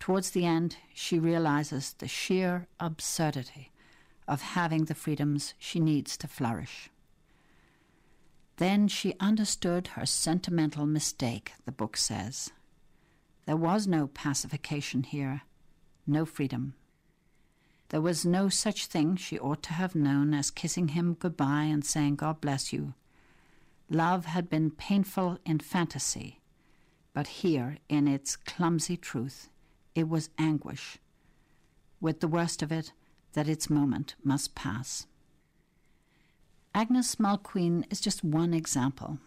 Towards 0.00 0.30
the 0.30 0.44
end, 0.44 0.76
she 0.92 1.18
realizes 1.18 1.94
the 1.94 2.08
sheer 2.08 2.66
absurdity 2.78 3.70
of 4.26 4.42
having 4.42 4.84
the 4.84 4.94
freedoms 4.94 5.54
she 5.58 5.80
needs 5.80 6.16
to 6.18 6.28
flourish. 6.28 6.90
Then 8.56 8.88
she 8.88 9.14
understood 9.18 9.88
her 9.88 10.06
sentimental 10.06 10.86
mistake, 10.86 11.52
the 11.64 11.72
book 11.72 11.96
says. 11.96 12.50
There 13.46 13.56
was 13.56 13.86
no 13.86 14.08
pacification 14.08 15.04
here, 15.04 15.42
no 16.06 16.24
freedom. 16.24 16.74
There 17.90 18.00
was 18.00 18.24
no 18.24 18.48
such 18.48 18.86
thing 18.86 19.16
she 19.16 19.38
ought 19.38 19.62
to 19.64 19.72
have 19.74 19.94
known 19.94 20.34
as 20.34 20.50
kissing 20.50 20.88
him 20.88 21.14
goodbye 21.14 21.64
and 21.64 21.84
saying, 21.84 22.16
God 22.16 22.40
bless 22.40 22.72
you. 22.72 22.94
Love 23.90 24.24
had 24.24 24.48
been 24.48 24.70
painful 24.70 25.38
in 25.44 25.58
fantasy, 25.58 26.40
but 27.12 27.26
here, 27.26 27.78
in 27.88 28.08
its 28.08 28.34
clumsy 28.34 28.96
truth, 28.96 29.48
it 29.94 30.08
was 30.08 30.30
anguish, 30.38 30.98
with 32.00 32.20
the 32.20 32.28
worst 32.28 32.62
of 32.62 32.72
it 32.72 32.92
that 33.34 33.48
its 33.48 33.68
moment 33.70 34.14
must 34.24 34.54
pass. 34.54 35.06
Agnes 36.74 37.16
Mulqueen 37.16 37.84
is 37.90 38.00
just 38.00 38.24
one 38.24 38.52
example. 38.52 39.18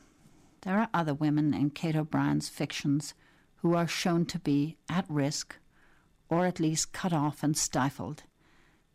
There 0.62 0.78
are 0.78 0.89
other 0.93 1.13
women 1.13 1.54
in 1.54 1.70
Kate 1.70 1.96
O'Brien's 1.96 2.50
fictions 2.50 3.13
who 3.58 3.74
are 3.74 3.88
shown 3.88 4.26
to 4.26 4.39
be 4.39 4.78
at 4.89 5.06
risk, 5.10 5.56
or 6.28 6.46
at 6.46 6.60
least 6.60 6.91
cut 6.91 7.13
off 7.13 7.43
and 7.43 7.56
stifled, 7.56 8.24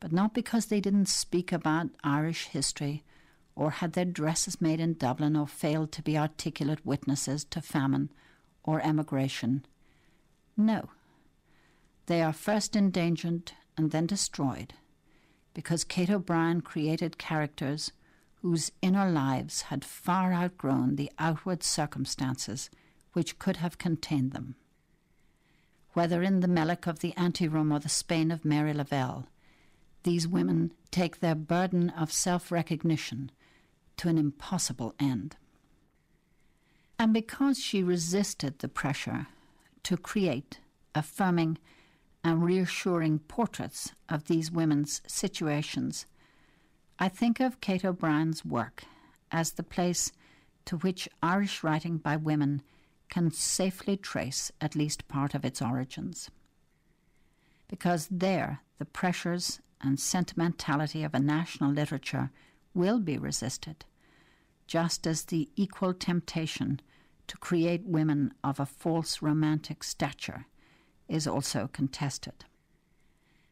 but 0.02 0.10
not 0.10 0.34
because 0.34 0.66
they 0.66 0.80
didn't 0.80 1.06
speak 1.06 1.52
about 1.52 1.88
Irish 2.02 2.46
history, 2.48 3.04
or 3.54 3.70
had 3.70 3.92
their 3.92 4.04
dresses 4.04 4.60
made 4.60 4.80
in 4.80 4.94
Dublin, 4.94 5.36
or 5.36 5.46
failed 5.46 5.92
to 5.92 6.02
be 6.02 6.18
articulate 6.18 6.84
witnesses 6.84 7.44
to 7.44 7.60
famine 7.60 8.10
or 8.64 8.80
emigration. 8.80 9.64
No. 10.56 10.90
They 12.06 12.20
are 12.20 12.32
first 12.32 12.74
endangered 12.74 13.52
and 13.76 13.92
then 13.92 14.06
destroyed, 14.06 14.74
because 15.54 15.84
Kate 15.84 16.10
O'Brien 16.10 16.62
created 16.62 17.16
characters 17.16 17.92
whose 18.40 18.72
inner 18.82 19.08
lives 19.08 19.62
had 19.62 19.84
far 19.84 20.32
outgrown 20.32 20.96
the 20.96 21.12
outward 21.20 21.62
circumstances 21.62 22.70
which 23.12 23.38
could 23.38 23.58
have 23.58 23.78
contained 23.78 24.32
them. 24.32 24.56
Whether 25.92 26.24
in 26.24 26.40
the 26.40 26.48
Mellick 26.48 26.88
of 26.88 26.98
the 26.98 27.16
Anteroom 27.16 27.70
or 27.70 27.78
the 27.78 27.88
Spain 27.88 28.32
of 28.32 28.44
Mary 28.44 28.74
Lavelle, 28.74 29.28
these 30.02 30.28
women 30.28 30.72
take 30.90 31.20
their 31.20 31.34
burden 31.34 31.90
of 31.90 32.12
self 32.12 32.50
recognition 32.50 33.30
to 33.98 34.08
an 34.08 34.18
impossible 34.18 34.94
end. 34.98 35.36
And 36.98 37.12
because 37.12 37.58
she 37.58 37.82
resisted 37.82 38.58
the 38.58 38.68
pressure 38.68 39.26
to 39.82 39.96
create 39.96 40.60
affirming 40.94 41.58
and 42.22 42.44
reassuring 42.44 43.18
portraits 43.20 43.92
of 44.08 44.26
these 44.26 44.50
women's 44.50 45.02
situations 45.06 46.06
I 47.02 47.08
think 47.08 47.40
of 47.40 47.60
Kate 47.60 47.84
O'Brien's 47.84 48.44
work 48.44 48.84
as 49.32 49.50
the 49.52 49.64
place 49.64 50.12
to 50.66 50.76
which 50.76 51.08
Irish 51.20 51.64
writing 51.64 51.96
by 51.96 52.16
women 52.16 52.62
can 53.08 53.32
safely 53.32 53.96
trace 53.96 54.52
at 54.60 54.76
least 54.76 55.08
part 55.08 55.34
of 55.34 55.44
its 55.44 55.60
origins. 55.60 56.30
Because 57.66 58.06
there, 58.08 58.60
the 58.78 58.84
pressures 58.84 59.60
and 59.82 59.98
sentimentality 59.98 61.02
of 61.02 61.14
a 61.14 61.20
national 61.20 61.72
literature 61.72 62.30
will 62.74 63.00
be 63.00 63.18
resisted, 63.18 63.84
just 64.66 65.06
as 65.06 65.24
the 65.24 65.48
equal 65.56 65.92
temptation 65.92 66.80
to 67.26 67.36
create 67.38 67.84
women 67.84 68.32
of 68.42 68.60
a 68.60 68.66
false 68.66 69.22
romantic 69.22 69.82
stature 69.82 70.46
is 71.08 71.26
also 71.26 71.68
contested. 71.72 72.44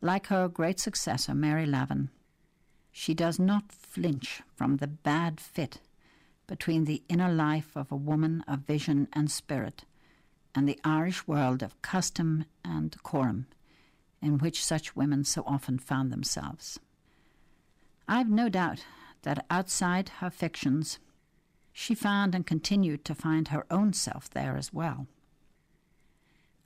Like 0.01 0.29
her 0.29 0.49
great 0.49 0.81
successor, 0.81 1.35
Mary 1.35 1.67
Lavin, 1.67 2.11
she 2.91 3.15
does 3.15 3.39
not 3.39 3.71
flinch 3.73 4.43
from 4.55 4.77
the 4.77 4.87
bad 4.87 5.41
fit 5.41 5.81
between 6.47 6.85
the 6.85 7.03
inner 7.09 7.33
life 7.33 7.77
of 7.77 7.93
a 7.93 7.97
woman 7.97 8.43
of 8.49 8.61
vision 8.61 9.09
and 9.13 9.31
spirit 9.31 9.85
and 10.55 10.69
the 10.69 10.81
Irish 10.85 11.27
world 11.27 11.63
of 11.63 11.81
custom 11.83 12.45
and 12.65 12.91
decorum 12.91 13.47
in 14.23 14.39
which 14.39 14.65
such 14.65 14.97
women 14.97 15.25
so 15.25 15.43
often 15.47 15.79
found 15.79 16.13
themselves. 16.13 16.79
I've 18.07 18.31
no 18.31 18.49
doubt 18.49 18.85
that 19.23 19.47
outside 19.51 20.09
her 20.21 20.31
fictions, 20.31 20.99
she 21.73 21.95
found 21.95 22.35
and 22.35 22.47
continued 22.47 23.05
to 23.05 23.15
find 23.15 23.49
her 23.49 23.67
own 23.71 23.93
self 23.93 24.29
there 24.31 24.57
as 24.57 24.73
well. 24.73 25.07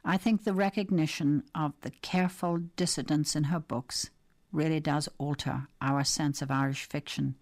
I 0.05 0.17
think 0.17 0.45
the 0.45 0.53
recognition 0.53 1.45
of 1.55 1.73
the 1.81 1.91
careful 1.91 2.59
dissidence 2.77 3.35
in 3.35 3.45
her 3.45 3.61
books 3.61 4.11
really 4.53 4.81
does 4.81 5.09
alter 5.19 5.69
our 5.81 6.05
sense 6.05 6.43
of 6.43 6.51
Irish 6.51 6.85
fiction 6.85 7.37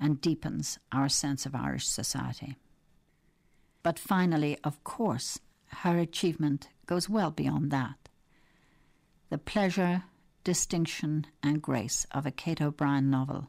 and 0.00 0.20
deepens 0.20 0.78
our 0.90 1.08
sense 1.08 1.46
of 1.46 1.54
Irish 1.54 1.86
society. 1.86 2.56
But 3.82 3.98
finally, 3.98 4.58
of 4.64 4.82
course, 4.84 5.38
her 5.66 5.98
achievement 5.98 6.68
goes 6.86 7.08
well 7.08 7.30
beyond 7.30 7.70
that. 7.70 8.01
The 9.32 9.38
pleasure, 9.38 10.04
distinction, 10.44 11.26
and 11.42 11.62
grace 11.62 12.06
of 12.10 12.26
a 12.26 12.30
Kate 12.30 12.60
O'Brien 12.60 13.08
novel 13.08 13.48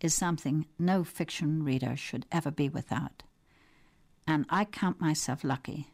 is 0.00 0.14
something 0.14 0.66
no 0.78 1.02
fiction 1.02 1.64
reader 1.64 1.96
should 1.96 2.24
ever 2.30 2.52
be 2.52 2.68
without. 2.68 3.24
And 4.28 4.46
I 4.48 4.64
count 4.64 5.00
myself 5.00 5.42
lucky 5.42 5.88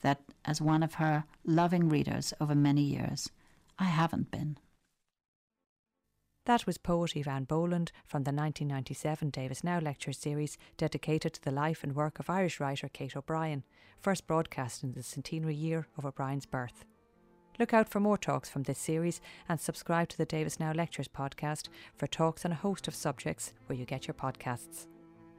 that, 0.00 0.22
as 0.46 0.62
one 0.62 0.82
of 0.82 0.94
her 0.94 1.24
loving 1.44 1.90
readers 1.90 2.32
over 2.40 2.54
many 2.54 2.80
years, 2.80 3.30
I 3.78 3.84
haven't 3.84 4.30
been. 4.30 4.56
That 6.46 6.64
was 6.64 6.78
poet 6.78 7.12
Eavan 7.14 7.46
Boland 7.46 7.92
from 8.06 8.22
the 8.22 8.32
1997 8.32 9.28
Davis 9.28 9.62
Now 9.62 9.80
Lecture 9.80 10.14
Series 10.14 10.56
dedicated 10.78 11.34
to 11.34 11.42
the 11.42 11.50
life 11.50 11.84
and 11.84 11.94
work 11.94 12.18
of 12.18 12.30
Irish 12.30 12.58
writer 12.58 12.88
Kate 12.88 13.14
O'Brien, 13.14 13.64
first 14.00 14.26
broadcast 14.26 14.82
in 14.82 14.92
the 14.92 15.02
centenary 15.02 15.54
year 15.54 15.88
of 15.98 16.06
O'Brien's 16.06 16.46
birth. 16.46 16.86
Look 17.58 17.74
out 17.74 17.88
for 17.88 18.00
more 18.00 18.18
talks 18.18 18.48
from 18.48 18.62
this 18.62 18.78
series 18.78 19.20
and 19.48 19.60
subscribe 19.60 20.08
to 20.08 20.18
the 20.18 20.24
Davis 20.24 20.58
Now 20.58 20.72
Lectures 20.72 21.08
podcast 21.08 21.68
for 21.94 22.06
talks 22.06 22.44
on 22.44 22.52
a 22.52 22.56
host 22.56 22.88
of 22.88 22.94
subjects 22.94 23.52
where 23.66 23.78
you 23.78 23.84
get 23.84 24.06
your 24.06 24.14
podcasts. 24.14 24.86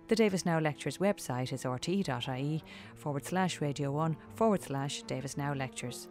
The 0.10 0.15
Davis 0.15 0.45
Now 0.45 0.60
Lectures 0.60 0.99
website 0.99 1.52
is 1.54 1.63
rte.ie 1.63 2.63
forward 2.95 3.26
slash 3.26 3.62
radio 3.62 3.91
1 3.91 4.15
forward 4.36 4.62
slash 4.62 5.02
Davis 5.04 5.38
Now 5.38 5.54
Lectures. 5.54 6.08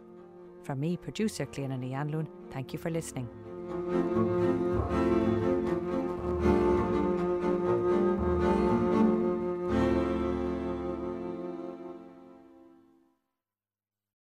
From 0.63 0.79
me, 0.79 0.97
producer 0.97 1.45
Clíodhna 1.45 1.79
Ní 1.79 1.91
Anluain, 1.91 2.27
thank 2.51 2.73
you 2.73 2.79
for 2.79 2.89
listening. 2.89 3.29